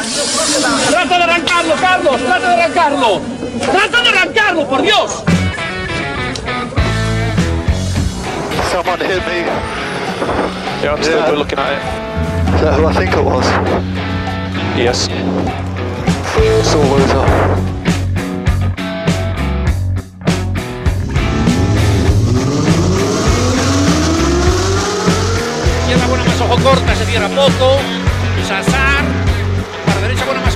[0.00, 2.16] ¡Trata de arrancarlo, Carlos!
[2.22, 3.20] ¡Trata de arrancarlo!
[3.70, 5.22] ¡Trata de arrancarlo, por Dios!
[8.72, 9.44] Someone hit me.
[10.82, 12.54] Yeah, I'm still looking at it.
[12.54, 13.44] Is that who I think it was?
[14.76, 15.08] Yes.
[16.38, 17.26] Loser.
[25.80, 27.80] Izquierda buena más ojo corta, se cierra poco.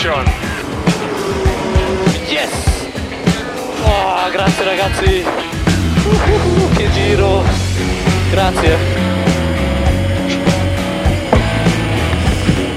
[0.00, 0.08] Yes!
[3.84, 5.22] Oh, grazie ragazzi!
[6.06, 7.42] Uh, che giro!
[8.30, 8.78] Grazie!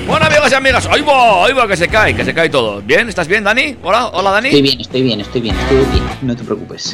[0.05, 1.45] Bueno, amigos y amigas, ¡ahí va!
[1.45, 1.65] ¡ahí va!
[1.65, 2.81] Que se cae, que se cae todo.
[2.81, 3.07] ¿Bien?
[3.07, 3.77] ¿Estás bien, Dani?
[3.81, 4.49] Hola, hola, Dani.
[4.49, 6.03] Estoy bien, estoy bien, estoy bien, estoy bien.
[6.23, 6.93] No te preocupes.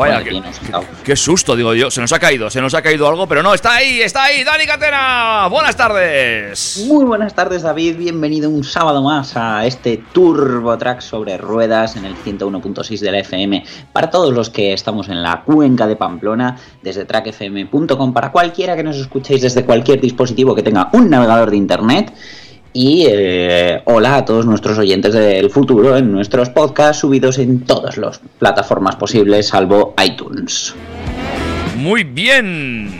[0.00, 1.90] Vaya, Bueno, qué, qué susto, digo yo.
[1.90, 4.42] Se nos ha caído, se nos ha caído algo, pero no, está ahí, está ahí,
[4.42, 5.46] Dani Catena.
[5.50, 6.84] Buenas tardes.
[6.86, 7.96] Muy buenas tardes, David.
[7.98, 13.18] Bienvenido un sábado más a este Turbo Track sobre ruedas en el 101.6 de la
[13.18, 13.62] FM.
[13.92, 18.82] Para todos los que estamos en la cuenca de Pamplona, desde trackfm.com, para cualquiera que
[18.82, 22.14] nos escuchéis desde cualquier dispositivo que tenga un navegador de internet.
[22.72, 27.96] Y eh, hola a todos nuestros oyentes del futuro en nuestros podcasts subidos en todas
[27.96, 30.74] las plataformas posibles, salvo iTunes.
[31.76, 32.90] Muy bien.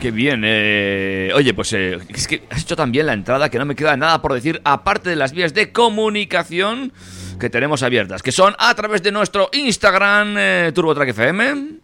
[0.00, 0.42] Qué bien.
[0.44, 1.32] eh.
[1.34, 4.22] Oye, pues eh, es que has hecho también la entrada que no me queda nada
[4.22, 6.92] por decir, aparte de las vías de comunicación
[7.40, 11.80] que tenemos abiertas, que son a través de nuestro Instagram, eh, TurboTrack FM.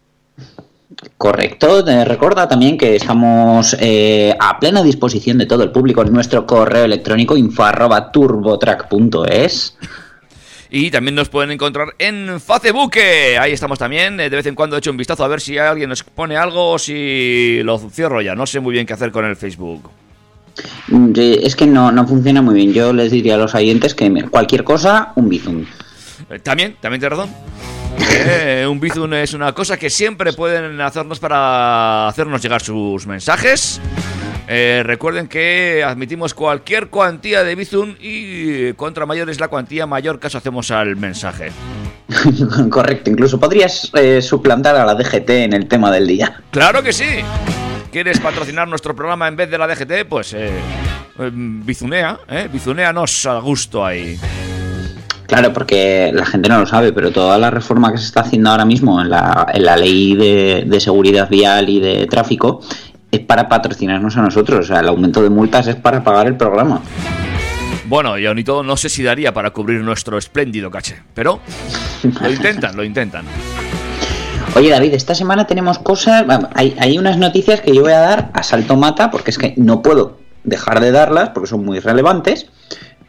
[1.17, 6.13] Correcto, eh, recuerda también que estamos eh, a plena disposición de todo el público en
[6.13, 9.77] nuestro correo electrónico info arroba turbotrack.es.
[10.69, 12.95] Y también nos pueden encontrar en Facebook.
[13.39, 14.19] Ahí estamos también.
[14.19, 16.35] eh, De vez en cuando he hecho un vistazo a ver si alguien nos pone
[16.35, 18.35] algo o si lo cierro ya.
[18.35, 19.89] No sé muy bien qué hacer con el Facebook.
[20.87, 22.73] Mm, Es que no, no funciona muy bien.
[22.73, 25.65] Yo les diría a los oyentes que cualquier cosa, un bizum.
[26.29, 27.33] Eh, También, también tienes razón.
[27.99, 33.81] Eh, un Bizum es una cosa que siempre pueden hacernos para hacernos llegar sus mensajes.
[34.47, 40.19] Eh, recuerden que admitimos cualquier cuantía de Bizum y contra mayor es la cuantía, mayor
[40.19, 41.51] caso hacemos al mensaje.
[42.69, 46.41] Correcto, incluso podrías eh, suplantar a la DGT en el tema del día.
[46.51, 47.23] ¡Claro que sí!
[47.91, 50.07] ¿Quieres patrocinar nuestro programa en vez de la DGT?
[50.07, 50.51] Pues eh,
[51.19, 52.47] eh, bizunea, ¿eh?
[52.51, 54.19] Bizuneanos a gusto ahí.
[55.27, 58.49] Claro, porque la gente no lo sabe, pero toda la reforma que se está haciendo
[58.49, 62.61] ahora mismo en la, en la ley de, de seguridad vial y de tráfico
[63.11, 64.59] es para patrocinarnos a nosotros.
[64.59, 66.81] O sea, el aumento de multas es para pagar el programa.
[67.87, 71.39] Bueno, y aún y todo no sé si daría para cubrir nuestro espléndido caché, pero
[72.21, 73.25] lo intentan, lo intentan.
[74.55, 78.31] Oye David, esta semana tenemos cosas, hay, hay unas noticias que yo voy a dar
[78.33, 82.47] a salto mata porque es que no puedo dejar de darlas porque son muy relevantes,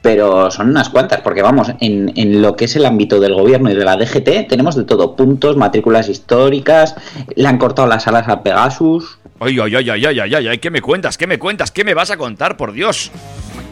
[0.03, 3.71] pero son unas cuantas, porque vamos, en, en lo que es el ámbito del gobierno
[3.71, 6.95] y de la DGT tenemos de todo, puntos, matrículas históricas,
[7.35, 10.69] le han cortado las alas a Pegasus, Ay, ay, ay, ay, ay, ay, ay, ¿qué
[10.69, 11.17] me cuentas?
[11.17, 11.71] ¿Qué me cuentas?
[11.71, 13.13] ¿Qué me vas a contar, por Dios?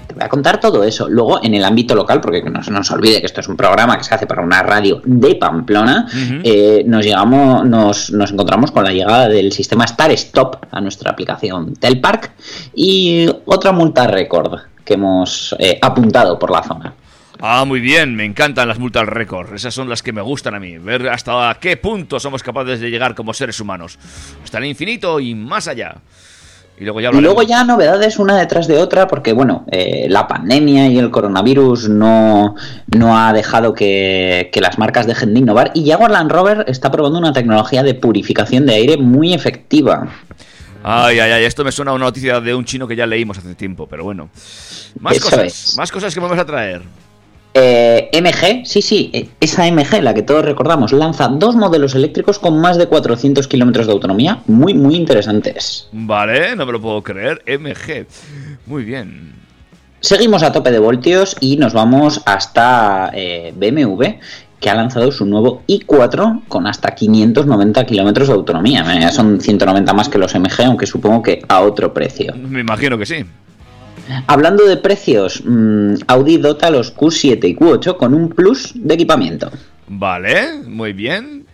[0.06, 1.08] Te voy a contar todo eso.
[1.08, 3.98] Luego, en el ámbito local, porque no se nos olvide que esto es un programa
[3.98, 6.06] que se hace para una radio de Pamplona,
[6.44, 11.10] eh, nos, llegamos, nos, nos encontramos con la llegada del sistema Star Stop a nuestra
[11.10, 12.30] aplicación Telpark
[12.72, 16.94] y otra multa récord que hemos eh, apuntado por la zona.
[17.40, 19.54] Ah, muy bien, me encantan las multas récord.
[19.54, 20.78] Esas son las que me gustan a mí.
[20.78, 23.98] Ver hasta qué punto somos capaces de llegar como seres humanos.
[24.42, 25.96] Hasta el infinito y más allá.
[26.78, 30.28] Y luego ya Y luego ya novedades una detrás de otra, porque bueno, eh, la
[30.28, 32.54] pandemia y el coronavirus no,
[32.94, 35.72] no ha dejado que, que las marcas dejen de innovar.
[35.74, 40.08] Y Jaguar Land Rover está probando una tecnología de purificación de aire muy efectiva.
[40.88, 43.36] Ay, ay, ay, esto me suena a una noticia de un chino que ya leímos
[43.38, 44.30] hace tiempo, pero bueno.
[45.00, 45.76] Más Eso cosas, es.
[45.76, 46.82] más cosas que vamos a traer.
[47.54, 52.38] Eh, MG, sí, sí, eh, esa MG, la que todos recordamos, lanza dos modelos eléctricos
[52.38, 55.88] con más de 400 kilómetros de autonomía, muy, muy interesantes.
[55.90, 57.42] Vale, no me lo puedo creer.
[57.46, 58.06] MG.
[58.66, 59.34] Muy bien.
[60.00, 64.04] Seguimos a tope de voltios y nos vamos hasta eh, BMW,
[64.66, 68.84] que ha lanzado su nuevo i4 con hasta 590 kilómetros de autonomía.
[68.98, 72.34] Eh, Son 190 más que los MG, aunque supongo que a otro precio.
[72.34, 73.24] Me imagino que sí.
[74.26, 79.52] Hablando de precios, mm, Audi dota los Q7 y Q8 con un plus de equipamiento.
[79.86, 81.46] Vale, muy bien.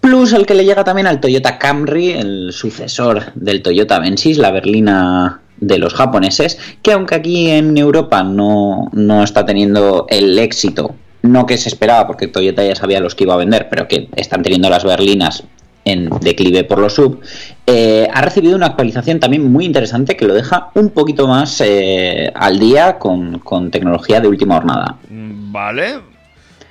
[0.00, 4.50] Plus el que le llega también al Toyota Camry, el sucesor del Toyota Vensys, la
[4.50, 10.96] berlina de los japoneses, que aunque aquí en Europa no, no está teniendo el éxito,
[11.24, 14.08] no que se esperaba, porque Toyota ya sabía los que iba a vender, pero que
[14.14, 15.44] están teniendo las berlinas
[15.84, 17.20] en declive por los sub,
[17.66, 22.30] eh, ha recibido una actualización también muy interesante que lo deja un poquito más eh,
[22.34, 24.96] al día con, con tecnología de última jornada.
[25.08, 26.00] Mm, Vale.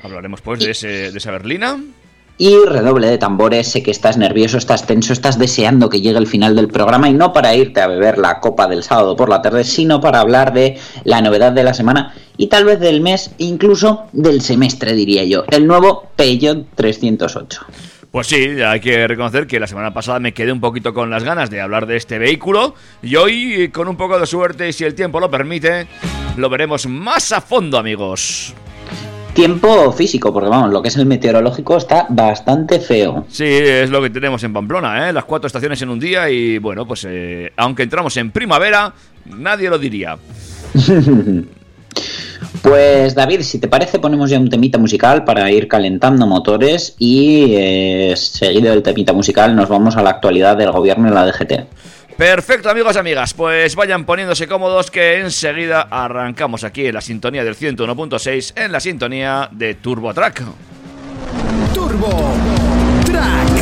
[0.01, 1.79] Hablaremos pues de, ese, de esa berlina.
[2.43, 6.27] Y redoble de tambores, sé que estás nervioso, estás tenso, estás deseando que llegue el
[6.27, 9.41] final del programa y no para irte a beber la copa del sábado por la
[9.41, 13.33] tarde, sino para hablar de la novedad de la semana y tal vez del mes,
[13.37, 17.61] incluso del semestre diría yo, el nuevo Peugeot 308.
[18.11, 21.23] Pues sí, hay que reconocer que la semana pasada me quedé un poquito con las
[21.23, 24.83] ganas de hablar de este vehículo y hoy, con un poco de suerte y si
[24.83, 25.87] el tiempo lo permite,
[26.35, 28.53] lo veremos más a fondo, amigos.
[29.33, 33.25] Tiempo físico, porque vamos, lo que es el meteorológico está bastante feo.
[33.29, 35.13] Sí, es lo que tenemos en Pamplona, ¿eh?
[35.13, 38.93] Las cuatro estaciones en un día y bueno, pues eh, aunque entramos en primavera,
[39.25, 40.17] nadie lo diría.
[42.61, 47.53] Pues David, si te parece, ponemos ya un temita musical para ir calentando motores y
[47.55, 51.67] eh, seguido del temita musical nos vamos a la actualidad del gobierno y la DGT.
[52.17, 57.43] Perfecto, amigos y amigas, pues vayan poniéndose cómodos que enseguida arrancamos aquí en la sintonía
[57.43, 60.43] del 101.6 en la sintonía de Turbo Track.
[61.73, 62.33] Turbo
[63.05, 63.52] Track.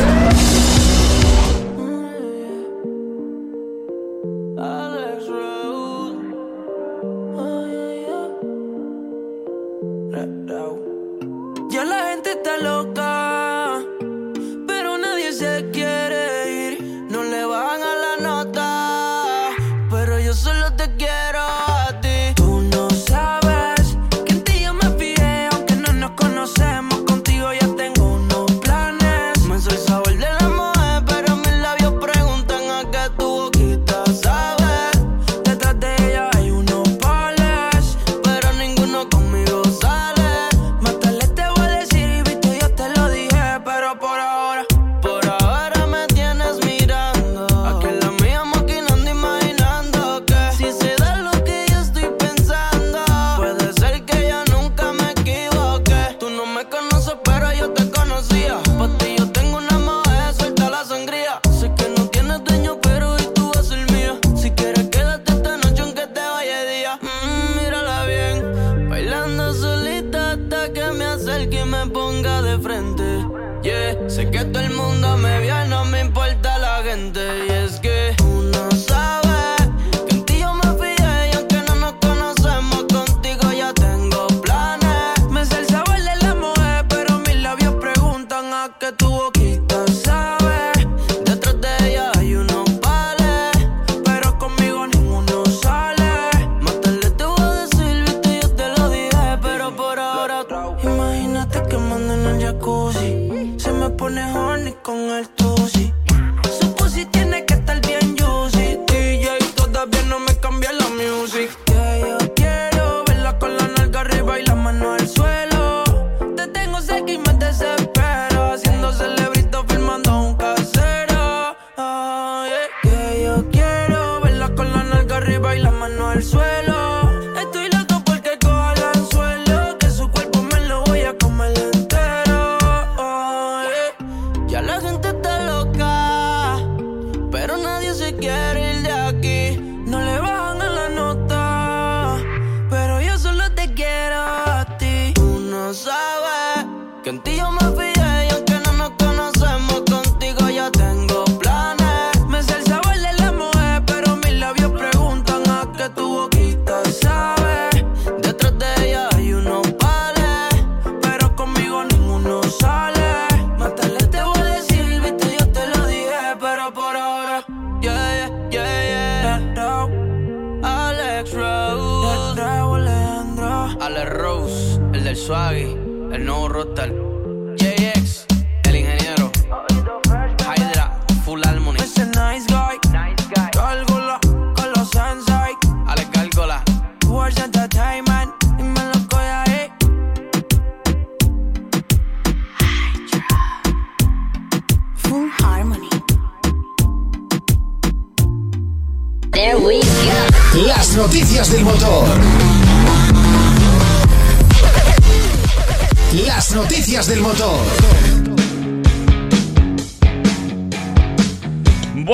[175.12, 175.76] Del Swaggy,
[176.14, 177.01] el nuevo Rockstar,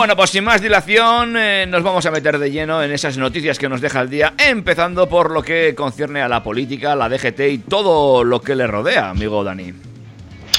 [0.07, 3.59] Bueno, pues sin más dilación, eh, nos vamos a meter de lleno en esas noticias
[3.59, 7.41] que nos deja el día, empezando por lo que concierne a la política, la DGT
[7.41, 9.86] y todo lo que le rodea, amigo Dani.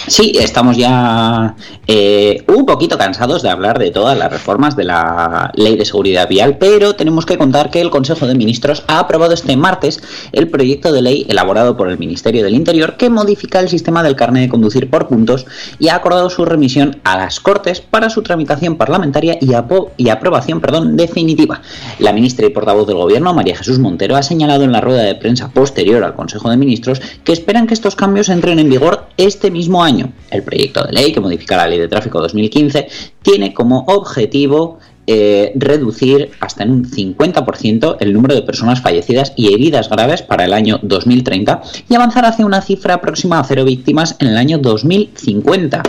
[0.09, 1.55] Sí, estamos ya
[1.87, 6.27] eh, un poquito cansados de hablar de todas las reformas de la ley de seguridad
[6.27, 10.01] vial, pero tenemos que contar que el Consejo de Ministros ha aprobado este martes
[10.33, 14.17] el proyecto de ley elaborado por el Ministerio del Interior que modifica el sistema del
[14.17, 15.47] carnet de conducir por puntos
[15.79, 20.63] y ha acordado su remisión a las Cortes para su tramitación parlamentaria y, aprobación
[20.97, 21.61] definitiva.
[21.99, 25.15] La ministra y portavoz del Gobierno, María Jesús Montero, ha señalado en la rueda de
[25.17, 29.51] prensa posterior al Consejo de Ministros que esperan que estos cambios entren en vigor este
[29.51, 29.98] mismo año.
[30.31, 32.89] El proyecto de ley que modifica la Ley de Tráfico 2015
[33.23, 34.79] tiene como objetivo
[35.11, 40.45] eh, reducir hasta en un 50% el número de personas fallecidas y heridas graves para
[40.45, 44.59] el año 2030 y avanzar hacia una cifra próxima a cero víctimas en el año
[44.59, 45.83] 2050.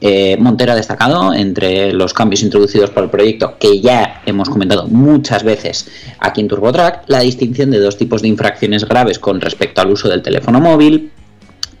[0.00, 4.88] Eh, Montero ha destacado entre los cambios introducidos por el proyecto que ya hemos comentado
[4.88, 9.80] muchas veces aquí en TurboTrack la distinción de dos tipos de infracciones graves con respecto
[9.80, 11.12] al uso del teléfono móvil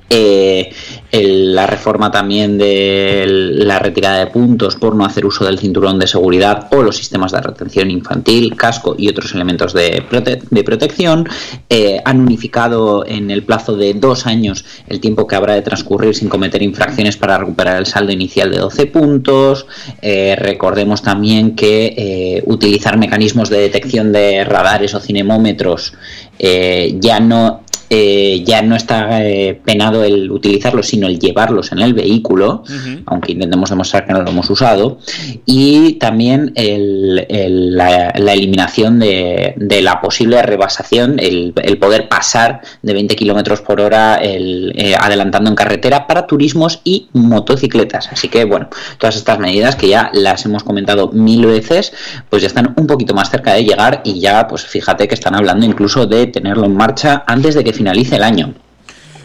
[0.08, 0.72] eh,
[1.12, 6.06] la reforma también de la retirada de puntos por no hacer uso del cinturón de
[6.06, 10.04] seguridad o los sistemas de retención infantil, casco y otros elementos de,
[10.50, 11.26] de protección.
[11.70, 16.14] Eh, han unificado en el plazo de dos años el tiempo que habrá de transcurrir
[16.14, 19.66] sin cometer infracciones para recuperar el saldo inicial de 12 puntos.
[20.02, 25.94] Eh, recordemos también que utilizar mecanismos de detección de radares o cinemómetros
[26.38, 31.94] ya no eh, ya no está eh, penado el utilizarlos, sino el llevarlos en el
[31.94, 32.62] vehículo,
[33.06, 34.98] aunque intentemos demostrar que no lo hemos usado,
[35.44, 42.08] y también el- el- la, la eliminación de, de la posible rebasación, el, el poder
[42.08, 48.08] pasar de 20 kilómetros por hora eh, adelantando en carretera para turismos y motocicletas.
[48.12, 51.92] Así que, bueno, todas estas medidas que ya las hemos comentado mil veces,
[52.30, 55.34] pues ya están un poquito más cerca de llegar y ya, pues fíjate que están
[55.34, 58.54] hablando incluso de tenerlo en marcha antes de que finalice el año.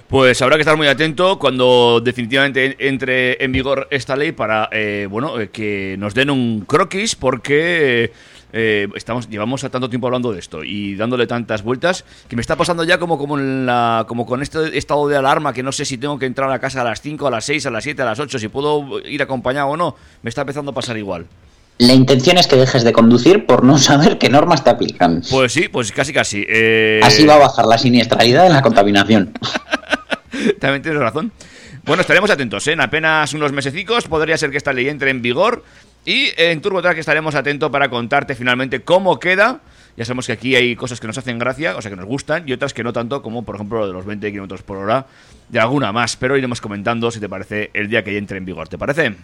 [0.08, 5.08] Pues habrá que estar muy atento cuando definitivamente entre en vigor esta ley para, eh,
[5.10, 8.12] bueno, eh, que nos den un croquis porque
[8.52, 12.58] eh, estamos llevamos tanto tiempo hablando de esto y dándole tantas vueltas que me está
[12.58, 15.86] pasando ya como como en la como con este estado de alarma que no sé
[15.86, 18.02] si tengo que entrar a casa a las 5, a las 6, a las 7,
[18.02, 19.96] a las 8, si puedo ir acompañado o no.
[20.24, 21.26] Me está empezando a pasar igual.
[21.82, 25.24] La intención es que dejes de conducir por no saber qué normas te aplican.
[25.32, 26.46] Pues sí, pues casi casi.
[26.48, 29.34] Eh, Así va a bajar la siniestralidad en la contaminación.
[30.60, 31.32] También tienes razón.
[31.84, 32.74] Bueno, estaremos atentos, ¿eh?
[32.74, 35.64] En apenas unos mesecicos podría ser que esta ley entre en vigor.
[36.06, 39.62] Y en TurboTrack estaremos atentos para contarte finalmente cómo queda.
[39.98, 42.44] Ya sabemos que aquí hay cosas que nos hacen gracia, o sea, que nos gustan,
[42.48, 45.08] y otras que no tanto, como por ejemplo lo de los 20 km por hora,
[45.50, 46.16] de alguna más.
[46.16, 48.68] Pero iremos comentando, si te parece, el día que ya entre en vigor.
[48.68, 49.16] ¿Te parece?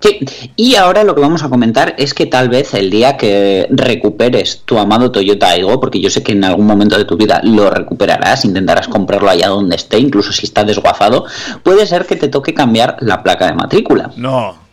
[0.00, 0.18] Sí,
[0.56, 4.62] y ahora lo que vamos a comentar es que tal vez el día que recuperes
[4.64, 7.70] tu amado Toyota Aigo, porque yo sé que en algún momento de tu vida lo
[7.70, 11.24] recuperarás, intentarás comprarlo allá donde esté, incluso si está desguazado,
[11.62, 14.10] puede ser que te toque cambiar la placa de matrícula.
[14.16, 14.63] No.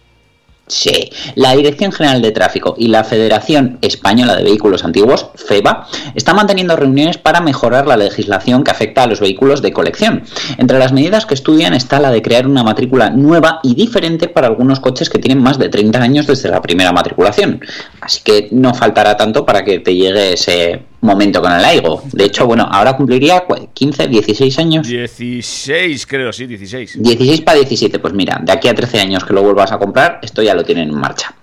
[0.72, 5.86] Sí, la Dirección General de Tráfico y la Federación Española de Vehículos Antiguos, FEBA,
[6.16, 10.24] están manteniendo reuniones para mejorar la legislación que afecta a los vehículos de colección.
[10.58, 14.48] Entre las medidas que estudian está la de crear una matrícula nueva y diferente para
[14.48, 17.60] algunos coches que tienen más de 30 años desde la primera matriculación.
[18.00, 22.03] Así que no faltará tanto para que te llegue ese momento con el Aigo.
[22.12, 24.88] De hecho, bueno, ahora cumpliría cu- 15, 16 años.
[24.88, 27.01] 16, creo, sí, 16.
[27.01, 30.20] 16 para 17, pues mira, de aquí a 13 años que lo vuelvas a comprar,
[30.22, 31.34] esto ya lo tienen en marcha.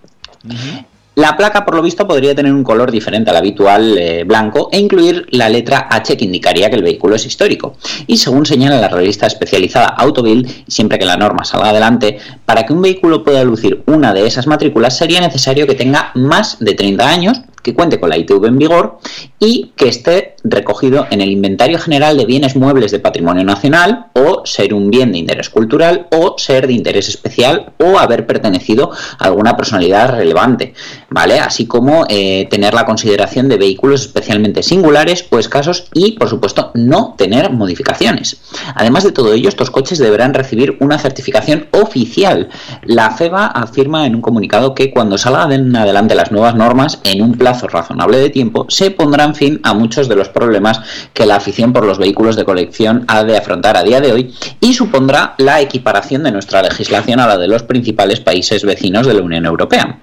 [1.14, 4.78] La placa, por lo visto, podría tener un color diferente al habitual eh, blanco e
[4.78, 7.76] incluir la letra H que indicaría que el vehículo es histórico.
[8.06, 12.72] Y según señala la revista especializada Autobild, siempre que la norma salga adelante, para que
[12.72, 17.08] un vehículo pueda lucir una de esas matrículas sería necesario que tenga más de 30
[17.08, 18.98] años, que cuente con la ITV en vigor
[19.38, 24.42] y que esté recogido en el Inventario General de Bienes Muebles de Patrimonio Nacional o
[24.46, 29.24] ser un bien de interés cultural o ser de interés especial o haber pertenecido a
[29.24, 30.72] alguna personalidad relevante,
[31.10, 31.40] ¿vale?
[31.40, 36.70] Así como eh, tener la consideración de vehículos especialmente singulares o escasos y, por supuesto,
[36.74, 38.40] no tener modificaciones.
[38.74, 42.48] Además de todo ello, estos coches deberán recibir una certificación oficial.
[42.84, 47.36] La FEBA afirma en un comunicado que cuando salgan adelante las nuevas normas, en un
[47.36, 50.80] plazo razonable de tiempo, se pondrán fin a muchos de los problemas
[51.12, 54.34] que la afición por los vehículos de colección ha de afrontar a día de hoy
[54.60, 59.14] y supondrá la equiparación de nuestra legislación a la de los principales países vecinos de
[59.14, 59.98] la Unión Europea.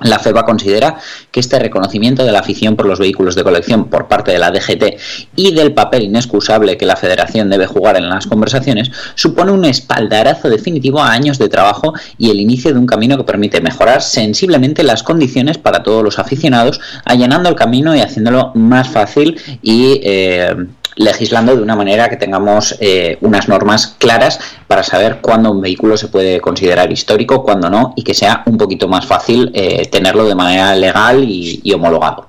[0.00, 0.96] La FEBA considera
[1.30, 4.50] que este reconocimiento de la afición por los vehículos de colección por parte de la
[4.50, 4.98] DGT
[5.36, 10.48] y del papel inexcusable que la Federación debe jugar en las conversaciones supone un espaldarazo
[10.48, 14.82] definitivo a años de trabajo y el inicio de un camino que permite mejorar sensiblemente
[14.82, 20.54] las condiciones para todos los aficionados, allanando el camino y haciéndolo más fácil y eh,
[21.00, 25.96] legislando de una manera que tengamos eh, unas normas claras para saber cuándo un vehículo
[25.96, 30.26] se puede considerar histórico, cuándo no, y que sea un poquito más fácil eh, tenerlo
[30.26, 32.28] de manera legal y, homologado.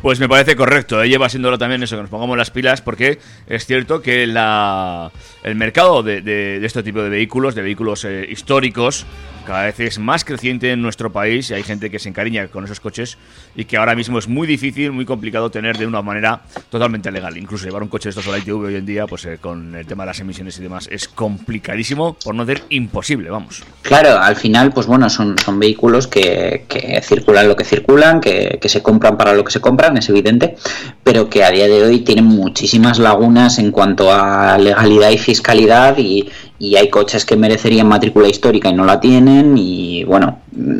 [0.00, 1.08] Pues me parece correcto, ¿eh?
[1.08, 5.12] lleva siéndolo también eso, que nos pongamos las pilas, porque es cierto que la,
[5.44, 9.06] el mercado de este tipo de vehículos, de vehículos eh, históricos,
[9.42, 12.64] cada vez es más creciente en nuestro país y hay gente que se encariña con
[12.64, 13.18] esos coches
[13.54, 17.36] y que ahora mismo es muy difícil, muy complicado tener de una manera totalmente legal.
[17.36, 19.74] Incluso llevar un coche de estos a la ITV hoy en día, pues eh, con
[19.74, 23.62] el tema de las emisiones y demás, es complicadísimo, por no decir imposible, vamos.
[23.82, 28.58] Claro, al final, pues bueno, son, son vehículos que, que circulan lo que circulan, que,
[28.60, 30.56] que se compran para lo que se compran, es evidente,
[31.02, 35.96] pero que a día de hoy tienen muchísimas lagunas en cuanto a legalidad y fiscalidad
[35.98, 36.30] y,
[36.62, 40.38] y hay coches que merecerían matrícula histórica y no la tienen y bueno,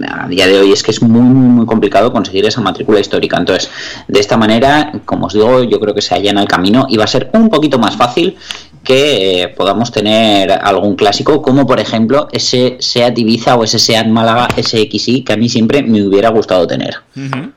[0.08, 3.36] a día de hoy es que es muy, muy, muy complicado conseguir esa matrícula histórica.
[3.36, 3.68] Entonces,
[4.06, 7.04] de esta manera, como os digo, yo creo que se allana el camino y va
[7.04, 8.36] a ser un poquito más fácil
[8.84, 14.06] que eh, podamos tener algún clásico, como por ejemplo ese Seat Ibiza o ese Seat
[14.06, 16.94] Málaga SXI, que a mí siempre me hubiera gustado tener.
[17.16, 17.50] Ujú.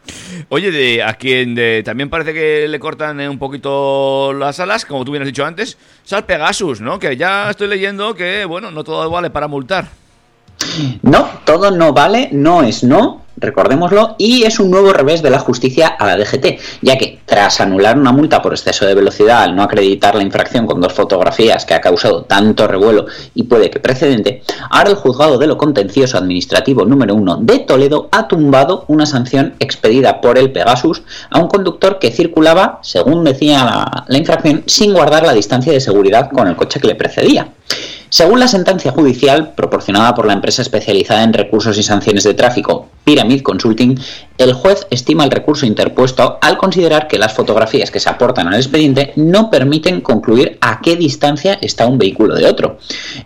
[0.49, 4.85] Oye, de, a quien de- también parece que le cortan eh, un poquito las alas,
[4.85, 6.99] como tú bien has dicho antes, es al Pegasus, ¿no?
[6.99, 9.87] Que ya estoy leyendo que, bueno, no todo vale para multar.
[11.01, 15.39] No, todo no vale, no es no, recordémoslo, y es un nuevo revés de la
[15.39, 19.55] justicia a la DGT, ya que tras anular una multa por exceso de velocidad al
[19.55, 23.79] no acreditar la infracción con dos fotografías que ha causado tanto revuelo y puede que
[23.79, 29.05] precedente, ahora el juzgado de lo contencioso administrativo número uno de Toledo ha tumbado una
[29.05, 34.63] sanción expedida por el Pegasus a un conductor que circulaba, según decía la, la infracción,
[34.65, 37.49] sin guardar la distancia de seguridad con el coche que le precedía.
[38.09, 42.87] Según la sentencia judicial proporcionada por la empresa especializada en recursos y sanciones de tráfico
[43.05, 43.97] Pyramid Consulting,
[44.37, 48.55] el juez estima el recurso interpuesto al considerar que las fotografías que se aportan al
[48.55, 52.79] expediente no permiten concluir a qué distancia está un vehículo de otro.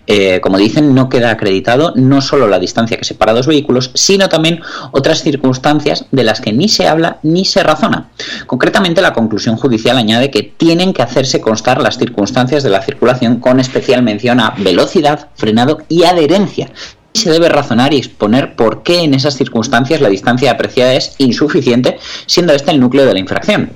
[0.05, 4.29] Eh, como dicen, no queda acreditado no solo la distancia que separa dos vehículos, sino
[4.29, 4.61] también
[4.91, 8.11] otras circunstancias de las que ni se habla ni se razona.
[8.45, 13.39] Concretamente, la conclusión judicial añade que tienen que hacerse constar las circunstancias de la circulación
[13.39, 16.69] con especial mención a velocidad, frenado y adherencia.
[17.19, 21.99] Se debe razonar y exponer por qué en esas circunstancias la distancia apreciada es insuficiente,
[22.25, 23.71] siendo este el núcleo de la infracción.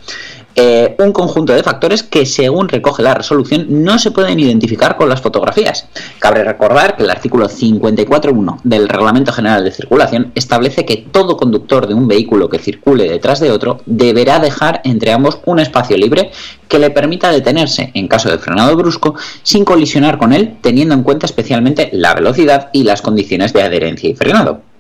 [0.56, 5.10] Eh, un conjunto de factores que, según recoge la resolución, no se pueden identificar con
[5.10, 5.88] las fotografías.
[6.20, 11.88] Cabe recordar que el artículo 54.1 del Reglamento General de Circulación establece que todo conductor
[11.88, 16.32] de un vehículo que circule detrás de otro deberá dejar entre ambos un espacio libre
[16.68, 21.04] que le permita detenerse en caso de frenado brusco sin colisionar con él, teniendo en
[21.04, 24.73] cuenta especialmente la velocidad y las condiciones de adherencia y frenado.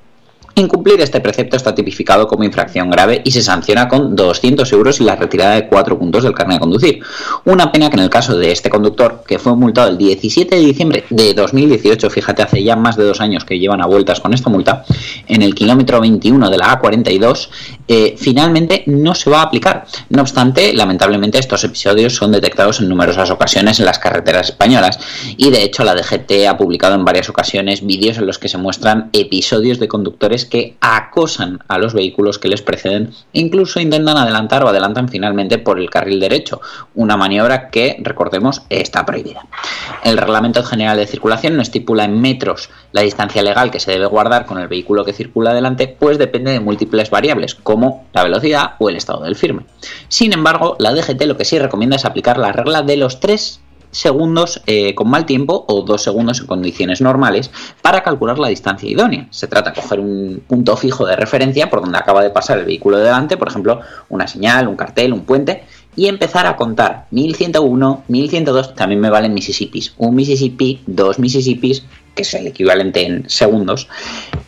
[0.56, 5.04] Incumplir este precepto está tipificado como infracción grave y se sanciona con 200 euros y
[5.04, 7.04] la retirada de 4 puntos del carnet de conducir.
[7.46, 10.62] Una pena que en el caso de este conductor, que fue multado el 17 de
[10.62, 14.32] diciembre de 2018, fíjate, hace ya más de dos años que llevan a vueltas con
[14.32, 14.86] esta multa,
[15.28, 17.50] en el kilómetro 21 de la A42,
[17.88, 19.86] eh, finalmente no se va a aplicar.
[20.10, 25.00] No obstante, lamentablemente estos episodios son detectados en numerosas ocasiones en las carreteras españolas
[25.38, 28.58] y de hecho la DGT ha publicado en varias ocasiones vídeos en los que se
[28.58, 34.18] muestran episodios de conductores que acosan a los vehículos que les preceden e incluso intentan
[34.18, 36.62] adelantar o adelantan finalmente por el carril derecho,
[36.96, 39.46] una maniobra que, recordemos, está prohibida.
[40.04, 44.06] El Reglamento General de Circulación no estipula en metros la distancia legal que se debe
[44.06, 47.56] guardar con el vehículo que circula adelante, pues depende de múltiples variables,
[48.14, 49.66] la velocidad o el estado del firme.
[50.08, 53.60] Sin embargo, la DGT lo que sí recomienda es aplicar la regla de los tres
[53.94, 58.90] segundos eh, con mal tiempo o dos segundos en condiciones normales para calcular la distancia
[58.90, 59.28] idónea.
[59.30, 62.66] Se trata de coger un punto fijo de referencia por donde acaba de pasar el
[62.66, 65.64] vehículo de delante, por ejemplo, una señal, un cartel, un puente,
[65.96, 71.84] y empezar a contar 1101, 1102, también me valen Mississippis, un Mississippi, dos Mississippis,
[72.16, 73.88] que es el equivalente en segundos,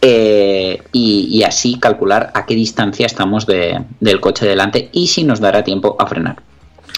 [0.02, 5.40] eh, y, así calcular a qué distancia estamos de- del coche delante y si nos
[5.40, 6.38] dará tiempo a frenar.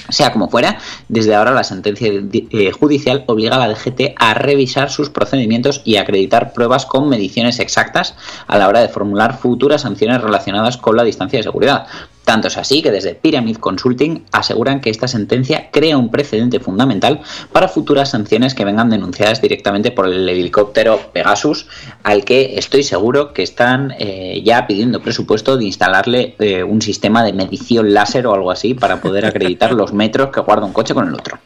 [0.09, 0.77] Sea como fuera,
[1.09, 5.97] desde ahora la sentencia eh, judicial obliga a la DGT a revisar sus procedimientos y
[5.97, 8.15] acreditar pruebas con mediciones exactas
[8.47, 11.87] a la hora de formular futuras sanciones relacionadas con la distancia de seguridad.
[12.27, 17.21] Tanto es así que desde Pyramid Consulting aseguran que esta sentencia crea un precedente fundamental
[17.53, 21.67] para futuras sanciones que vengan denunciadas directamente por el helicóptero Pegasus,
[22.03, 27.23] al que estoy seguro que están eh, ya pidiendo presupuesto de instalarle eh, un sistema
[27.23, 30.93] de medición láser o algo así para poder acreditar los metros que guarda un coche
[30.93, 31.39] con el otro.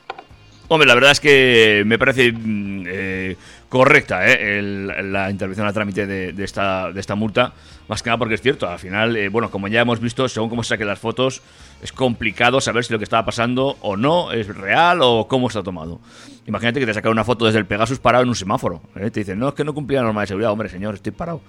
[0.67, 3.36] Hombre, la verdad es que me parece mm, eh,
[3.70, 4.63] correcta ¿eh?
[4.63, 7.54] la intervención a trámite de, de esta, de esta multa,
[7.91, 10.49] más que nada porque es cierto, al final, eh, bueno, como ya hemos visto, según
[10.49, 11.41] cómo se saquen las fotos,
[11.82, 15.62] es complicado saber si lo que estaba pasando o no es real o cómo está
[15.62, 15.99] tomado.
[16.47, 18.82] Imagínate que te sacan una foto desde el Pegasus parado en un semáforo.
[18.95, 19.12] ¿eh?
[19.12, 21.41] Te dicen, no, es que no cumplía la norma de seguridad, hombre, señor, estoy parado.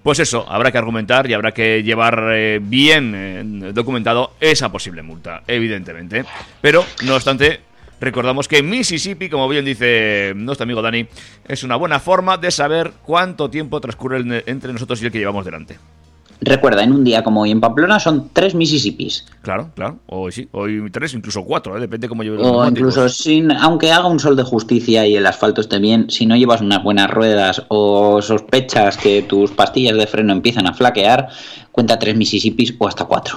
[0.00, 5.42] Pues eso, habrá que argumentar y habrá que llevar eh, bien documentado esa posible multa,
[5.48, 6.24] evidentemente.
[6.60, 7.62] Pero, no obstante,
[8.00, 11.06] recordamos que Mississippi, como bien dice nuestro amigo Dani,
[11.46, 15.18] es una buena forma de saber cuánto tiempo transcurre en- entre nosotros y el que
[15.18, 15.78] llevamos delante.
[16.42, 19.26] Recuerda, en un día como hoy en Pamplona son tres Mississippis.
[19.42, 19.98] Claro, claro.
[20.06, 21.80] Hoy sí, hoy tres, incluso cuatro, ¿eh?
[21.80, 25.26] depende cómo lleve los O incluso sin, aunque haga un sol de justicia y el
[25.26, 30.06] asfalto esté bien, si no llevas unas buenas ruedas o sospechas que tus pastillas de
[30.06, 31.28] freno empiezan a flaquear,
[31.72, 33.36] cuenta tres Mississippis o hasta cuatro.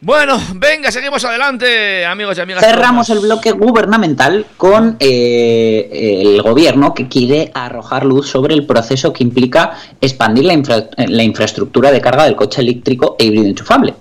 [0.00, 2.64] Bueno, venga, seguimos adelante, amigos y amigas.
[2.64, 9.12] Cerramos el bloque gubernamental con eh, el gobierno que quiere arrojar luz sobre el proceso
[9.12, 13.94] que implica expandir la, infra- la infraestructura de carga del coche eléctrico e híbrido enchufable.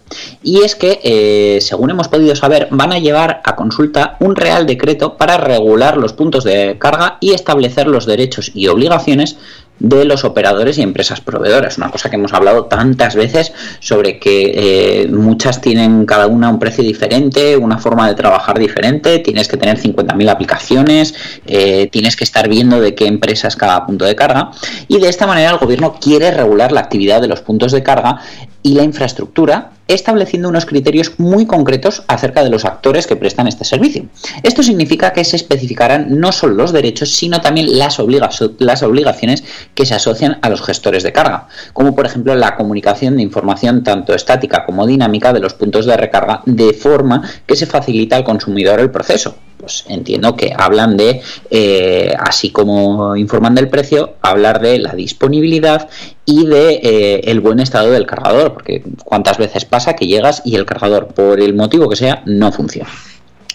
[0.43, 4.67] Y es que, eh, según hemos podido saber, van a llevar a consulta un real
[4.67, 9.38] decreto para regular los puntos de carga y establecer los derechos y obligaciones
[9.79, 11.77] de los operadores y empresas proveedoras.
[11.77, 16.59] Una cosa que hemos hablado tantas veces sobre que eh, muchas tienen cada una un
[16.59, 21.13] precio diferente, una forma de trabajar diferente, tienes que tener 50.000 aplicaciones,
[21.45, 24.51] eh, tienes que estar viendo de qué empresa es cada punto de carga
[24.87, 28.19] y de esta manera el gobierno quiere regular la actividad de los puntos de carga
[28.63, 33.65] y la infraestructura estableciendo unos criterios muy concretos acerca de los actores que prestan este
[33.65, 34.06] servicio.
[34.43, 39.43] Esto significa que se especificarán no solo los derechos, sino también las, obliga- las obligaciones
[39.73, 43.84] que se asocian a los gestores de carga, como por ejemplo la comunicación de información
[43.84, 48.23] tanto estática como dinámica de los puntos de recarga de forma que se facilita al
[48.23, 49.36] consumidor el proceso.
[49.58, 55.89] Pues entiendo que hablan de, eh, así como informan del precio, hablar de la disponibilidad
[56.26, 60.56] y de eh, el buen estado del cargador, porque cuántas veces pasa que llegas y
[60.56, 62.89] el cargador, por el motivo que sea, no funciona.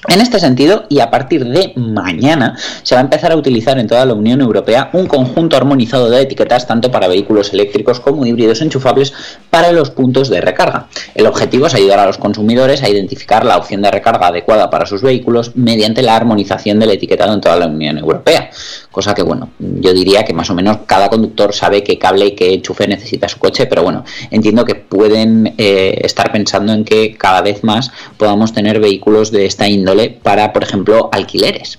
[0.08, 3.86] En este sentido, y a partir de mañana, se va a empezar a utilizar en
[3.86, 8.62] toda la Unión Europea un conjunto armonizado de etiquetas tanto para vehículos eléctricos como híbridos
[8.62, 9.14] enchufables
[9.48, 10.88] para los puntos de recarga.
[11.14, 14.86] El objetivo es ayudar a los consumidores a identificar la opción de recarga adecuada para
[14.86, 18.50] sus vehículos mediante la armonización del etiquetado en toda la Unión Europea.
[18.92, 22.30] Cosa que, bueno, yo diría que más o menos cada conductor sabe qué cable y
[22.32, 27.16] qué enchufe necesita su coche, pero bueno, entiendo que pueden eh, estar pensando en que
[27.16, 31.78] cada vez más podamos tener vehículos de esta índole para, por ejemplo, alquileres.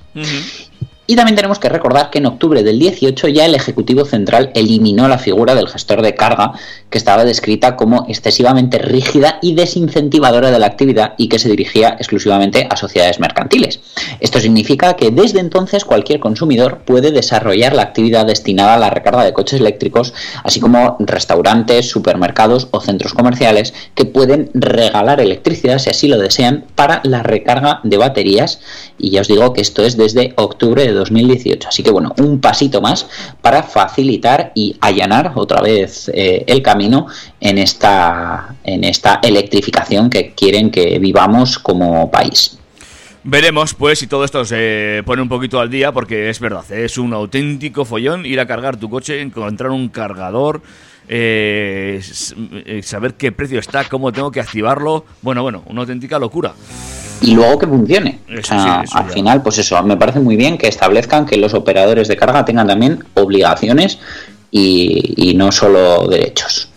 [1.06, 5.10] Y también tenemos que recordar que en octubre del 18 ya el Ejecutivo Central eliminó
[5.10, 6.54] la figura del gestor de carga,
[6.90, 11.98] que estaba descrita como excesivamente rígida y desincentivadora de la actividad y que se dirigía
[12.00, 13.82] exclusivamente a sociedades mercantiles.
[14.22, 19.26] Esto significa que desde entonces cualquier consumidor puede desarrollar la actividad destinada a la recarga
[19.26, 20.14] de coches eléctricos,
[20.46, 26.64] así como restaurantes, supermercados o centros comerciales que pueden regalar electricidad si así lo desean
[26.76, 28.62] para la recarga de baterías.
[28.98, 31.68] Y ya os digo que esto es desde octubre de 2018.
[31.68, 33.08] Así que bueno, un pasito más
[33.42, 37.08] para facilitar y allanar otra vez eh, el camino
[37.40, 42.58] en esta, en esta electrificación que quieren que vivamos como país.
[43.26, 46.98] Veremos, pues, si todo esto se pone un poquito al día, porque es verdad, es
[46.98, 50.62] un auténtico follón ir a cargar tu coche, encontrar un cargador,
[51.08, 52.02] eh,
[52.66, 55.06] eh, saber qué precio está, cómo tengo que activarlo.
[55.22, 56.54] Bueno, bueno, una auténtica locura.
[57.22, 58.20] y luego que funcione.
[58.28, 59.14] Eso O sea, sí, eso al ya.
[59.14, 62.68] final, pues eso, me parece muy bien que establezcan que los operadores de carga tengan
[62.68, 64.00] también obligaciones
[64.52, 66.70] y, y no solo derechos.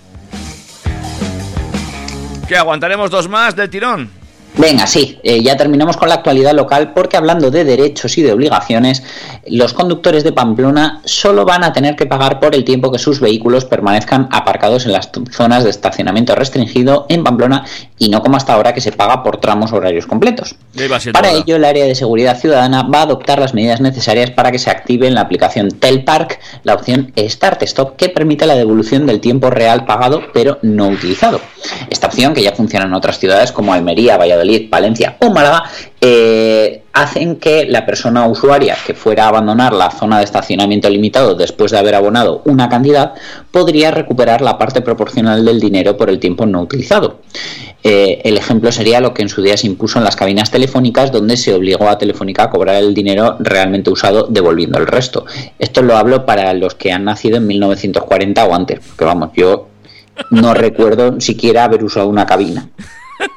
[2.49, 4.09] ¿Qué aguantaremos dos más del tirón?
[4.59, 8.33] Venga, sí, eh, ya terminamos con la actualidad local porque hablando de derechos y de
[8.33, 9.03] obligaciones,
[9.49, 13.21] los conductores de Pamplona solo van a tener que pagar por el tiempo que sus
[13.21, 17.66] vehículos permanezcan aparcados en las zonas de estacionamiento restringido en Pamplona
[17.99, 20.55] y no como hasta ahora que se paga por tramos horarios completos.
[21.12, 21.39] Para hora.
[21.39, 24.71] ello, el área de seguridad ciudadana va a adoptar las medidas necesarias para que se
[24.71, 29.51] active en la aplicación Telpark la opción Start Stop que permite la devolución del tiempo
[29.51, 31.41] real pagado pero no utilizado.
[31.91, 35.65] Esta opción, que ya funciona en otras ciudades como Almería, Valladolid, Valencia o Málaga,
[36.01, 41.35] eh, hacen que la persona usuaria que fuera a abandonar la zona de estacionamiento limitado
[41.35, 43.15] después de haber abonado una cantidad
[43.51, 47.21] podría recuperar la parte proporcional del dinero por el tiempo no utilizado.
[47.83, 51.13] Eh, el ejemplo sería lo que en su día se impuso en las cabinas telefónicas,
[51.13, 55.25] donde se obligó a Telefónica a cobrar el dinero realmente usado, devolviendo el resto.
[55.59, 59.69] Esto lo hablo para los que han nacido en 1940 o antes, porque vamos, yo
[60.31, 62.69] no recuerdo siquiera haber usado una cabina.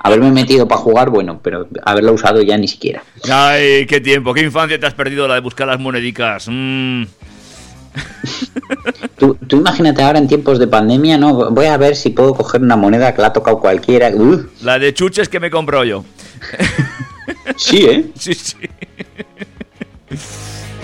[0.02, 3.04] Haberme metido para jugar, bueno, pero haberlo usado ya ni siquiera.
[3.32, 6.48] Ay, qué tiempo, qué infancia te has perdido la de buscar las monedicas.
[6.50, 7.04] Mm.
[9.18, 11.52] Tú, tú imagínate ahora en tiempos de pandemia, ¿no?
[11.52, 14.12] Voy a ver si puedo coger una moneda que la ha tocado cualquiera.
[14.62, 16.06] La de chuches que me compro yo.
[17.58, 18.06] sí, ¿eh?
[18.16, 18.58] Sí, sí.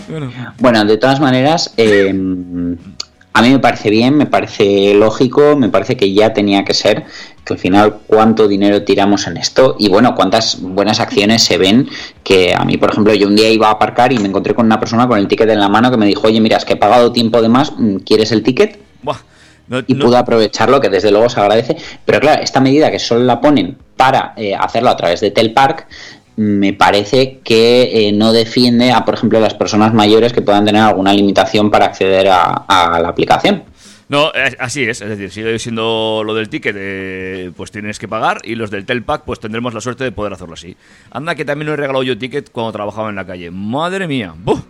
[0.08, 2.14] Bueno, Bueno, de todas maneras, eh,
[3.34, 7.06] a mí me parece bien, me parece lógico, me parece que ya tenía que ser,
[7.46, 11.88] que al final cuánto dinero tiramos en esto y bueno, cuántas buenas acciones se ven,
[12.24, 14.66] que a mí, por ejemplo, yo un día iba a aparcar y me encontré con
[14.66, 16.74] una persona con el ticket en la mano que me dijo, oye, mira, es que
[16.74, 18.80] he pagado tiempo de más, mm, ¿quieres el ticket?
[19.04, 19.18] buah,
[19.68, 21.78] no- y no- pudo aprovecharlo, que desde luego se agradece.
[22.04, 25.88] Pero claro, esta medida que solo la ponen para eh, hacerlo a través de Telpark,
[26.38, 30.82] me parece que eh, no defiende a, por ejemplo, las personas mayores que puedan tener
[30.82, 33.64] alguna limitación para acceder a, a la aplicación.
[34.08, 38.08] No, es- así es, es decir, sigue siendo lo del ticket, eh, pues tienes que
[38.08, 40.78] pagar, y los del Telpack, pues tendremos la suerte de poder hacerlo así.
[41.12, 43.50] Anda que también no he regalado yo ticket cuando trabajaba en la calle.
[43.50, 44.34] Madre mía.
[44.38, 44.62] ¡Buf!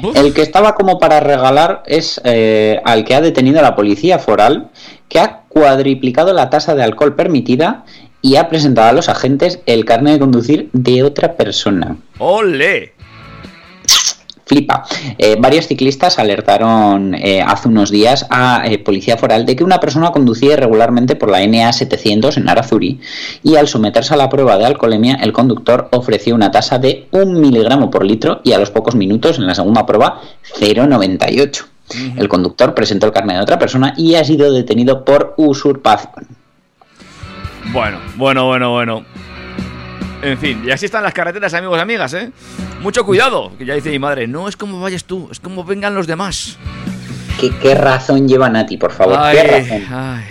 [0.00, 0.16] ¡Buf!
[0.16, 4.70] El que estaba como para regalar es eh, al que ha detenido la policía foral,
[5.08, 7.84] que ha cuadriplicado la tasa de alcohol permitida
[8.22, 11.96] y ha presentado a los agentes el carnet de conducir de otra persona.
[12.18, 12.94] ¡Ole!
[14.46, 14.84] Flipa.
[15.18, 19.80] Eh, varios ciclistas alertaron eh, hace unos días a eh, Policía Foral de que una
[19.80, 23.00] persona conducía irregularmente por la NA700 en Arazuri
[23.42, 27.40] y al someterse a la prueba de alcoholemia el conductor ofreció una tasa de un
[27.40, 30.20] miligramo por litro y a los pocos minutos en la segunda prueba
[30.60, 31.64] 0,98.
[32.16, 36.28] El conductor presentó el carnet de otra persona y ha sido detenido por usurpación.
[37.72, 39.04] Bueno, bueno, bueno, bueno.
[40.22, 42.30] En fin, y así están las carreteras, amigos y amigas, ¿eh?
[42.80, 45.94] Mucho cuidado, que ya dice mi madre, no es como vayas tú, es como vengan
[45.94, 46.58] los demás.
[47.40, 49.16] ¿Qué, qué razón lleva Nati, por favor?
[49.18, 49.94] Ay, ¿Qué razón?
[49.94, 50.24] ay.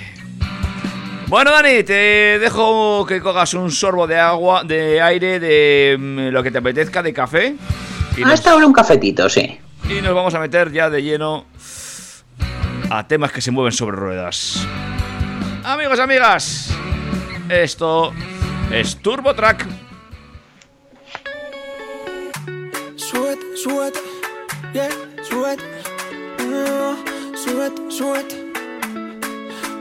[1.27, 6.43] Bueno, Dani, te dejo que cogas un sorbo de agua, de aire, de mm, lo
[6.43, 7.55] que te apetezca, de café.
[8.17, 9.59] Y nos, Hasta ahora un cafetito, sí.
[9.89, 11.45] y nos vamos a meter ya de lleno
[12.89, 14.65] a temas que se mueven sobre ruedas.
[15.63, 16.71] Amigos, amigas,
[17.49, 18.13] esto
[18.71, 19.65] es Turbo Track.
[24.73, 24.89] Yeah,
[25.31, 25.55] uh.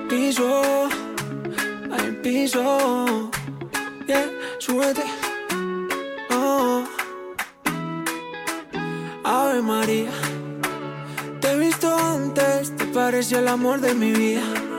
[0.08, 0.88] Piso,
[1.90, 3.30] al piso,
[4.06, 4.98] yeah, sweat.
[6.30, 6.84] Oh.
[9.24, 10.12] Ave María,
[11.40, 14.73] te he visto antes, te parece el amor de mi vida.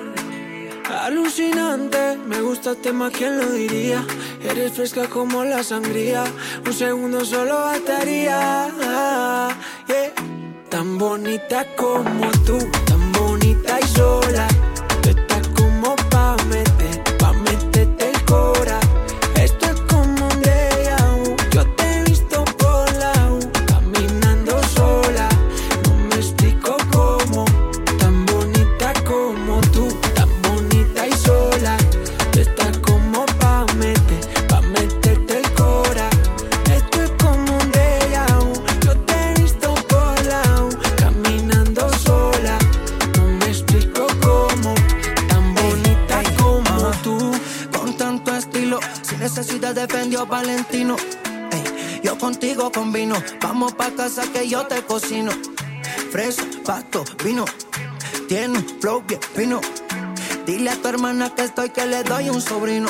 [0.89, 4.05] Alucinante, me gustaste más, ¿quién lo diría?
[4.43, 6.23] Eres fresca como la sangría,
[6.65, 8.67] un segundo solo bastaría.
[10.69, 14.47] Tan bonita como tú, tan bonita y sola.
[61.45, 62.87] Estoy, que le doy un sobrino.